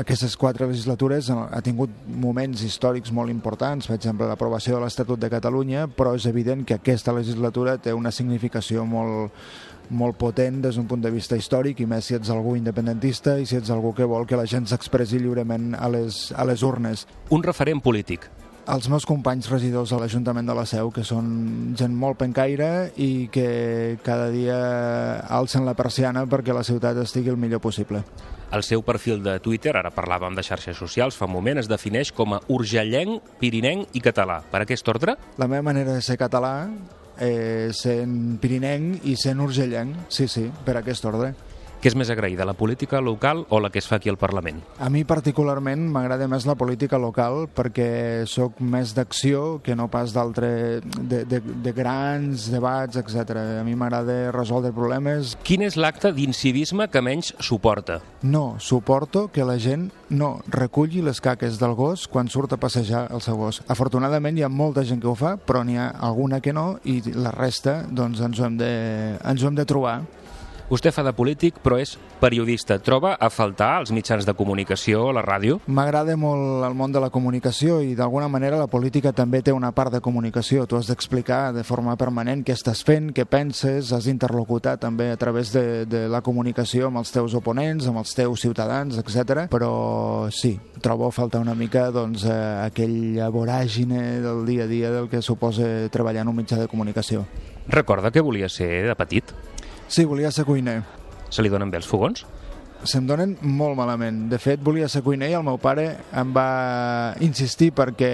aquestes 0.00 0.36
quatre 0.40 0.66
legislatures 0.66 1.03
ha 1.10 1.60
tingut 1.64 1.90
moments 2.06 2.62
històrics 2.62 3.12
molt 3.12 3.30
importants, 3.30 3.86
per 3.86 3.96
exemple 3.96 4.28
l'aprovació 4.28 4.76
de 4.76 4.84
l'Estatut 4.84 5.20
de 5.20 5.30
Catalunya, 5.30 5.86
però 5.88 6.14
és 6.14 6.26
evident 6.26 6.64
que 6.64 6.78
aquesta 6.78 7.12
legislatura 7.12 7.78
té 7.78 7.92
una 7.94 8.12
significació 8.12 8.84
molt, 8.84 9.32
molt 9.90 10.16
potent 10.18 10.62
des 10.62 10.76
d'un 10.76 10.86
punt 10.86 11.02
de 11.02 11.10
vista 11.10 11.36
històric 11.36 11.80
i 11.80 11.86
més 11.86 12.04
si 12.04 12.16
ets 12.16 12.30
algú 12.30 12.56
independentista 12.56 13.38
i 13.38 13.46
si 13.46 13.56
ets 13.56 13.70
algú 13.70 13.94
que 13.94 14.08
vol 14.08 14.26
que 14.26 14.36
la 14.40 14.46
gent 14.46 14.66
s'expressi 14.66 15.20
lliurement 15.20 15.74
a 15.78 15.88
les, 15.88 16.32
a 16.32 16.44
les 16.44 16.62
urnes. 16.62 17.06
Un 17.30 17.42
referent 17.42 17.82
polític. 17.84 18.30
Els 18.64 18.86
meus 18.88 19.04
companys 19.04 19.50
regidors 19.52 19.90
a 19.92 19.98
l'Ajuntament 20.00 20.46
de 20.48 20.54
la 20.56 20.64
Seu, 20.64 20.88
que 20.94 21.02
són 21.04 21.74
gent 21.76 21.92
molt 22.00 22.16
pencaire 22.16 22.68
i 22.96 23.28
que 23.32 23.98
cada 24.06 24.30
dia 24.32 24.56
alcen 25.36 25.66
la 25.68 25.74
persiana 25.76 26.24
perquè 26.24 26.56
la 26.56 26.64
ciutat 26.64 26.96
estigui 27.02 27.28
el 27.28 27.36
millor 27.36 27.60
possible. 27.60 28.00
El 28.54 28.64
seu 28.64 28.80
perfil 28.86 29.20
de 29.20 29.36
Twitter, 29.44 29.74
ara 29.76 29.92
parlàvem 29.92 30.36
de 30.38 30.44
xarxes 30.46 30.78
socials, 30.80 31.16
fa 31.18 31.28
un 31.28 31.34
moment 31.34 31.60
es 31.60 31.68
defineix 31.68 32.12
com 32.16 32.36
a 32.36 32.40
urgellenc, 32.48 33.34
pirinenc 33.40 33.92
i 33.98 34.00
català. 34.00 34.40
Per 34.50 34.62
aquest 34.64 34.88
ordre? 34.88 35.18
La 35.36 35.50
meva 35.50 35.66
manera 35.68 35.92
de 35.92 36.04
ser 36.06 36.16
català 36.16 36.54
eh, 37.20 37.68
sent 37.76 38.38
pirinenc 38.40 39.04
i 39.10 39.18
sent 39.20 39.44
urgellenc, 39.44 40.06
sí, 40.08 40.28
sí, 40.30 40.48
per 40.64 40.78
aquest 40.80 41.04
ordre. 41.10 41.34
Què 41.84 41.90
és 41.92 41.96
més 42.00 42.08
agraïda, 42.08 42.46
la 42.48 42.54
política 42.56 42.96
local 43.04 43.42
o 43.52 43.58
la 43.60 43.68
que 43.68 43.76
es 43.76 43.84
fa 43.84 43.98
aquí 43.98 44.08
al 44.08 44.16
Parlament? 44.16 44.62
A 44.80 44.86
mi 44.88 45.02
particularment 45.04 45.82
m'agrada 45.92 46.24
més 46.32 46.46
la 46.48 46.54
política 46.56 46.96
local 46.96 47.42
perquè 47.52 48.24
sóc 48.24 48.62
més 48.64 48.94
d'acció 48.96 49.58
que 49.60 49.76
no 49.76 49.90
pas 49.92 50.14
d'altre 50.16 50.80
de, 50.80 51.18
de, 51.28 51.42
de 51.44 51.74
grans 51.76 52.46
debats, 52.48 52.96
etc. 52.96 53.34
A 53.60 53.66
mi 53.68 53.76
m'agrada 53.76 54.32
resoldre 54.32 54.72
problemes. 54.72 55.34
Quin 55.44 55.66
és 55.68 55.76
l'acte 55.76 56.14
d'incivisme 56.16 56.88
que 56.88 57.04
menys 57.04 57.34
suporta? 57.36 58.00
No, 58.24 58.56
suporto 58.64 59.26
que 59.28 59.44
la 59.44 59.60
gent 59.60 59.90
no 60.08 60.38
reculli 60.48 61.04
les 61.04 61.20
caques 61.20 61.60
del 61.60 61.76
gos 61.76 62.08
quan 62.08 62.32
surt 62.32 62.56
a 62.56 62.62
passejar 62.64 63.10
el 63.12 63.20
seu 63.20 63.36
gos. 63.36 63.60
Afortunadament 63.68 64.40
hi 64.40 64.48
ha 64.48 64.48
molta 64.48 64.88
gent 64.88 65.04
que 65.04 65.12
ho 65.12 65.18
fa, 65.20 65.36
però 65.36 65.60
n'hi 65.60 65.76
ha 65.76 65.92
alguna 66.00 66.40
que 66.40 66.56
no 66.56 66.78
i 66.88 67.02
la 67.12 67.36
resta 67.36 67.82
doncs 67.92 68.24
ens 68.24 68.40
ho 68.40 68.48
hem 68.48 68.56
de, 68.56 68.74
ens 69.20 69.44
ho 69.44 69.52
hem 69.52 69.60
de 69.60 69.68
trobar. 69.68 69.98
Vostè 70.64 70.88
fa 70.96 71.02
de 71.04 71.12
polític, 71.12 71.58
però 71.60 71.76
és 71.76 71.90
periodista. 72.22 72.78
Troba 72.80 73.10
a 73.20 73.28
faltar 73.28 73.82
els 73.82 73.90
mitjans 73.92 74.24
de 74.24 74.32
comunicació, 74.32 75.10
la 75.12 75.20
ràdio? 75.20 75.58
M'agrada 75.68 76.16
molt 76.16 76.64
el 76.64 76.76
món 76.78 76.94
de 76.94 77.02
la 77.04 77.10
comunicació 77.12 77.82
i 77.84 77.92
d'alguna 77.98 78.30
manera 78.32 78.56
la 78.56 78.70
política 78.72 79.12
també 79.12 79.42
té 79.44 79.52
una 79.52 79.74
part 79.76 79.92
de 79.92 80.00
comunicació. 80.00 80.64
Tu 80.64 80.78
has 80.78 80.88
d'explicar 80.88 81.52
de 81.52 81.66
forma 81.68 81.98
permanent 82.00 82.46
què 82.46 82.56
estàs 82.56 82.80
fent, 82.80 83.12
què 83.12 83.26
penses, 83.28 83.92
has 83.92 84.08
d'interlocutar 84.08 84.78
també 84.80 85.10
a 85.12 85.20
través 85.20 85.52
de, 85.52 85.84
de 85.84 86.06
la 86.08 86.22
comunicació 86.24 86.88
amb 86.88 87.02
els 87.02 87.12
teus 87.12 87.36
oponents, 87.36 87.90
amb 87.90 88.00
els 88.00 88.16
teus 88.16 88.40
ciutadans, 88.46 88.96
etc. 88.96 89.44
Però 89.52 90.30
sí, 90.32 90.56
trobo 90.80 91.10
a 91.10 91.12
faltar 91.12 91.44
una 91.44 91.54
mica 91.54 91.90
doncs, 91.92 92.24
eh, 92.24 92.42
aquella 92.64 93.28
voràgine 93.28 94.22
del 94.24 94.46
dia 94.48 94.64
a 94.64 94.70
dia 94.70 94.96
del 94.96 95.12
que 95.12 95.20
suposa 95.20 95.90
treballar 95.92 96.24
en 96.24 96.32
un 96.32 96.40
mitjà 96.40 96.56
de 96.56 96.72
comunicació. 96.72 97.26
Recorda 97.68 98.10
que 98.10 98.24
volia 98.24 98.48
ser 98.48 98.86
de 98.88 98.96
petit? 98.96 99.36
Sí, 99.94 100.02
volia 100.10 100.32
ser 100.34 100.42
cuiner. 100.42 100.80
Se 101.30 101.42
li 101.44 101.50
donen 101.52 101.70
bé 101.70 101.78
els 101.78 101.86
fogons? 101.86 102.24
Se'm 102.82 103.04
donen 103.06 103.36
molt 103.46 103.76
malament. 103.78 104.24
De 104.26 104.40
fet, 104.42 104.58
volia 104.58 104.88
ser 104.90 105.04
cuiner 105.06 105.28
i 105.30 105.36
el 105.38 105.44
meu 105.46 105.54
pare 105.62 105.84
em 106.18 106.32
va 106.34 107.14
insistir 107.22 107.68
perquè 107.78 108.10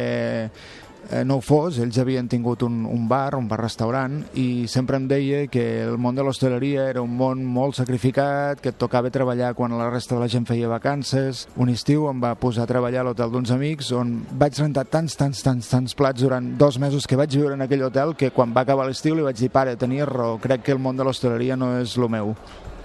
eh, 1.10 1.24
no 1.24 1.38
ho 1.38 1.42
fos, 1.44 1.78
ells 1.80 1.98
havien 1.98 2.28
tingut 2.30 2.62
un, 2.66 2.82
un 2.86 3.06
bar, 3.08 3.34
un 3.38 3.48
bar-restaurant, 3.48 4.20
i 4.38 4.66
sempre 4.70 4.98
em 5.00 5.08
deia 5.10 5.46
que 5.52 5.64
el 5.84 5.98
món 5.98 6.18
de 6.18 6.24
l'hostaleria 6.26 6.88
era 6.90 7.02
un 7.02 7.14
món 7.16 7.42
molt 7.46 7.78
sacrificat, 7.80 8.60
que 8.60 8.72
et 8.74 8.78
tocava 8.78 9.12
treballar 9.14 9.54
quan 9.58 9.74
la 9.78 9.90
resta 9.90 10.16
de 10.16 10.22
la 10.22 10.30
gent 10.32 10.46
feia 10.48 10.70
vacances. 10.70 11.46
Un 11.56 11.72
estiu 11.72 12.08
em 12.10 12.22
va 12.22 12.34
posar 12.38 12.66
a 12.66 12.70
treballar 12.70 13.02
a 13.04 13.08
l'hotel 13.10 13.32
d'uns 13.32 13.54
amics, 13.54 13.92
on 13.96 14.18
vaig 14.40 14.60
rentar 14.60 14.86
tants, 14.90 15.16
tants, 15.18 15.42
tants, 15.46 15.70
tants 15.72 15.96
plats 15.96 16.22
durant 16.22 16.52
dos 16.60 16.78
mesos 16.82 17.08
que 17.08 17.18
vaig 17.18 17.34
viure 17.34 17.56
en 17.56 17.66
aquell 17.66 17.86
hotel, 17.88 18.14
que 18.14 18.32
quan 18.34 18.54
va 18.56 18.66
acabar 18.66 18.88
l'estiu 18.88 19.16
li 19.16 19.26
vaig 19.26 19.40
dir, 19.40 19.50
pare, 19.54 19.76
tenies 19.80 20.08
raó, 20.08 20.38
crec 20.42 20.66
que 20.66 20.76
el 20.76 20.82
món 20.82 20.98
de 20.98 21.06
l'hostaleria 21.06 21.56
no 21.56 21.76
és 21.80 21.96
el 21.96 22.08
meu. 22.12 22.34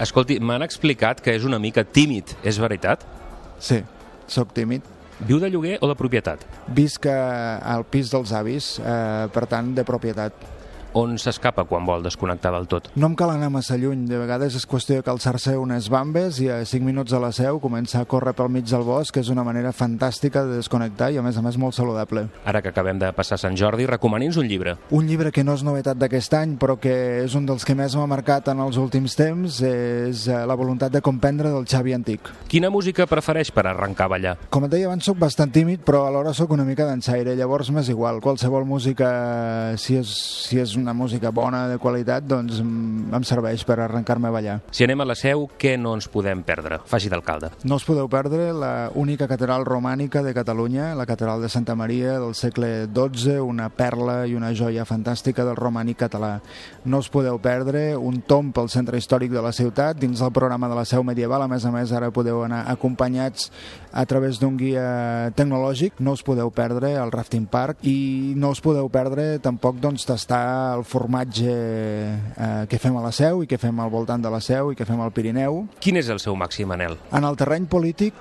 Escolti, 0.01 0.41
m'han 0.43 0.65
explicat 0.65 1.21
que 1.23 1.36
és 1.38 1.45
una 1.47 1.60
mica 1.60 1.86
tímid, 1.88 2.36
és 2.43 2.60
veritat? 2.60 3.06
Sí, 3.63 3.80
sóc 4.28 4.51
tímid. 4.54 4.94
Viu 5.23 5.39
de 5.39 5.47
lloguer 5.47 5.78
o 5.80 5.88
de 5.88 5.95
propietat? 5.95 6.41
Visc 6.75 7.06
al 7.08 7.86
pis 7.88 8.12
dels 8.12 8.34
avis, 8.36 8.75
eh, 8.84 9.28
per 9.32 9.45
tant, 9.47 9.71
de 9.75 9.86
propietat 9.88 10.34
on 10.95 11.17
s'escapa 11.19 11.65
quan 11.67 11.86
vol 11.86 12.03
desconnectar 12.05 12.53
del 12.55 12.69
tot? 12.71 12.88
No 12.95 13.10
em 13.12 13.15
cal 13.19 13.34
anar 13.34 13.51
massa 13.51 13.75
lluny. 13.77 14.05
De 14.08 14.17
vegades 14.17 14.55
és 14.55 14.65
qüestió 14.69 14.95
de 15.01 15.03
calçar-se 15.05 15.58
unes 15.60 15.89
bambes 15.91 16.39
i 16.39 16.47
a 16.49 16.62
5 16.63 16.88
minuts 16.88 17.13
a 17.13 17.19
la 17.19 17.34
seu 17.36 17.60
començar 17.60 18.05
a 18.05 18.10
córrer 18.10 18.34
pel 18.38 18.49
mig 18.53 18.69
del 18.69 18.86
bosc, 18.88 19.13
que 19.13 19.19
és 19.19 19.29
una 19.34 19.43
manera 19.43 19.73
fantàstica 19.75 20.45
de 20.47 20.62
desconnectar 20.62 21.12
i 21.12 21.19
a 21.19 21.25
més 21.25 21.36
a 21.36 21.43
més 21.43 21.60
molt 21.60 21.75
saludable. 21.75 22.29
Ara 22.47 22.62
que 22.63 22.71
acabem 22.71 22.99
de 23.01 23.12
passar 23.13 23.38
Sant 23.41 23.58
Jordi, 23.60 23.86
recomani'ns 23.89 24.39
un 24.39 24.47
llibre. 24.47 24.77
Un 24.95 25.10
llibre 25.10 25.34
que 25.36 25.43
no 25.43 25.58
és 25.58 25.65
novetat 25.67 25.99
d'aquest 25.99 26.38
any, 26.39 26.55
però 26.62 26.77
que 26.79 26.95
és 27.25 27.36
un 27.36 27.45
dels 27.45 27.67
que 27.67 27.75
més 27.75 27.97
m'ha 27.99 28.08
marcat 28.08 28.47
en 28.53 28.63
els 28.63 28.79
últims 28.79 29.17
temps, 29.19 29.60
és 29.62 30.25
eh, 30.29 30.41
La 30.45 30.55
voluntat 30.55 30.93
de 30.93 31.01
comprendre 31.01 31.51
del 31.51 31.67
Xavi 31.67 31.95
Antic. 31.97 32.31
Quina 32.47 32.69
música 32.71 33.08
prefereix 33.10 33.51
per 33.51 33.65
arrencar 33.67 34.08
a 34.08 34.13
ballar? 34.15 34.36
Com 34.53 34.67
et 34.67 34.71
deia 34.71 34.88
abans, 34.88 35.03
soc 35.03 35.19
bastant 35.19 35.51
tímid, 35.51 35.84
però 35.84 36.05
alhora 36.08 36.34
sóc 36.38 36.55
una 36.55 36.63
mica 36.63 36.88
dansaire, 36.88 37.36
llavors 37.36 37.71
m'és 37.73 37.89
igual. 37.91 38.21
Qualsevol 38.23 38.63
música, 38.69 39.10
si 39.81 39.97
és, 39.99 40.15
si 40.45 40.62
és 40.62 40.75
una 40.86 40.93
música 40.93 41.32
bona, 41.34 41.65
de 41.67 41.80
qualitat, 41.82 42.28
doncs 42.30 42.62
em 42.62 43.24
serveix 43.26 43.63
per 43.65 43.80
arrencar-me 43.82 44.30
a 44.30 44.34
ballar. 44.36 44.56
Si 44.69 44.86
anem 44.86 45.02
a 45.02 45.08
la 45.10 45.15
seu, 45.17 45.48
què 45.58 45.76
no 45.82 45.95
ens 45.98 46.08
podem 46.12 46.43
perdre? 46.45 46.78
Faci 46.86 47.10
d'alcalde. 47.10 47.50
No 47.65 47.80
us 47.80 47.88
podeu 47.88 48.06
perdre 48.12 48.52
la 48.54 48.91
única 48.93 49.28
catedral 49.28 49.65
romànica 49.65 50.21
de 50.21 50.36
Catalunya, 50.38 50.93
la 50.95 51.08
catedral 51.10 51.41
de 51.41 51.50
Santa 51.50 51.74
Maria 51.76 52.19
del 52.19 52.36
segle 52.38 52.86
XII, 52.86 53.39
una 53.41 53.71
perla 53.74 54.26
i 54.30 54.36
una 54.38 54.54
joia 54.54 54.86
fantàstica 54.86 55.45
del 55.48 55.58
romànic 55.58 56.04
català. 56.06 56.36
No 56.86 57.02
us 57.02 57.10
podeu 57.10 57.39
perdre 57.41 57.95
un 57.98 58.21
tomb 58.21 58.54
pel 58.54 58.69
centre 58.69 59.02
històric 59.02 59.34
de 59.34 59.41
la 59.41 59.54
ciutat, 59.56 59.98
dins 59.98 60.21
del 60.21 60.34
programa 60.36 60.69
de 60.69 60.78
la 60.78 60.86
seu 60.86 61.04
medieval, 61.04 61.41
a 61.41 61.50
més 61.50 61.65
a 61.65 61.74
més 61.74 61.95
ara 61.95 62.12
podeu 62.13 62.43
anar 62.45 62.65
acompanyats 62.69 63.50
a 63.95 64.06
través 64.06 64.38
d'un 64.41 64.58
guia 64.60 65.32
tecnològic, 65.39 65.98
no 66.04 66.13
us 66.13 66.24
podeu 66.28 66.52
perdre 66.54 66.93
el 67.00 67.13
Rafting 67.15 67.48
Park 67.50 67.82
i 67.88 68.36
no 68.36 68.52
us 68.52 68.62
podeu 68.62 68.89
perdre 68.91 69.39
tampoc 69.39 69.80
doncs, 69.82 70.06
tastar 70.06 70.74
el 70.75 70.83
formatge 70.88 71.51
eh, 71.51 72.65
que 72.69 72.79
fem 72.81 72.95
a 72.99 73.03
la 73.03 73.13
Seu 73.15 73.43
i 73.43 73.49
que 73.49 73.59
fem 73.61 73.79
al 73.79 73.91
voltant 73.93 74.21
de 74.23 74.31
la 74.31 74.41
Seu 74.43 74.71
i 74.71 74.77
que 74.77 74.88
fem 74.88 75.01
al 75.01 75.13
Pirineu. 75.15 75.63
Quin 75.81 75.99
és 76.01 76.11
el 76.13 76.21
seu 76.23 76.38
màxim 76.38 76.71
anel? 76.75 76.99
En 77.15 77.27
el 77.27 77.39
terreny 77.39 77.69
polític, 77.71 78.13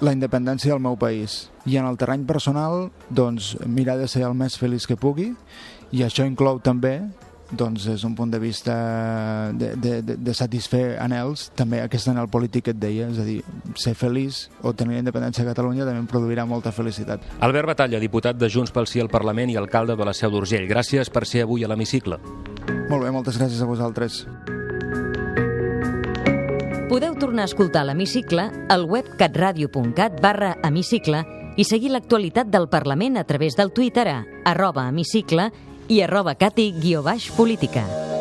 la 0.00 0.14
independència 0.14 0.72
del 0.72 0.82
meu 0.82 0.96
país. 0.98 1.48
I 1.66 1.78
en 1.80 1.88
el 1.88 1.98
terreny 2.00 2.24
personal, 2.26 2.88
doncs, 3.10 3.56
mirar 3.66 3.98
de 3.98 4.08
ser 4.08 4.24
el 4.26 4.36
més 4.38 4.58
feliç 4.58 4.86
que 4.88 4.98
pugui 4.98 5.32
i 5.92 6.04
això 6.04 6.26
inclou 6.28 6.60
també 6.60 7.00
doncs 7.50 7.86
és 7.88 8.04
un 8.04 8.14
punt 8.14 8.30
de 8.30 8.38
vista 8.42 8.74
de, 9.56 9.72
de, 9.76 9.92
de, 10.02 10.16
de 10.16 10.34
satisfer 10.36 10.98
anels, 11.00 11.48
també 11.56 11.80
aquest 11.82 12.10
anel 12.12 12.28
polític 12.32 12.68
que 12.68 12.74
et 12.76 12.80
deia, 12.80 13.08
és 13.08 13.20
a 13.20 13.26
dir, 13.26 13.38
ser 13.78 13.94
feliç 13.98 14.46
o 14.62 14.74
tenir 14.76 14.98
la 14.98 15.04
independència 15.04 15.44
a 15.46 15.48
Catalunya 15.48 15.86
també 15.88 16.02
em 16.02 16.10
produirà 16.10 16.44
molta 16.48 16.72
felicitat. 16.74 17.24
Albert 17.40 17.72
Batalla, 17.72 18.02
diputat 18.02 18.38
de 18.38 18.50
Junts 18.52 18.74
pel 18.74 18.88
Sí 18.90 19.00
al 19.00 19.12
Parlament 19.12 19.52
i 19.52 19.56
alcalde 19.56 19.96
de 19.96 20.08
la 20.08 20.16
Seu 20.16 20.32
d'Urgell. 20.34 20.68
Gràcies 20.68 21.10
per 21.12 21.24
ser 21.26 21.46
avui 21.46 21.64
a 21.64 21.72
l'hemicicle. 21.72 22.20
Molt 22.88 23.04
bé, 23.04 23.10
moltes 23.12 23.40
gràcies 23.40 23.62
a 23.62 23.68
vosaltres. 23.68 24.24
Podeu 26.88 27.18
tornar 27.20 27.44
a 27.44 27.50
escoltar 27.50 27.84
l'hemicicle 27.84 28.48
al 28.72 28.86
web 28.88 29.08
catradio.cat 29.20 30.22
barra 30.24 30.54
hemicicle 30.64 31.20
i 31.58 31.66
seguir 31.66 31.90
l'actualitat 31.92 32.48
del 32.48 32.68
Parlament 32.70 33.18
a 33.18 33.24
través 33.28 33.56
del 33.58 33.72
Twitter 33.76 34.06
a 34.08 34.18
arroba 34.46 34.86
hemicicle 34.88 35.50
i 35.88 36.02
arroba 36.02 36.34
cati-política. 36.34 38.17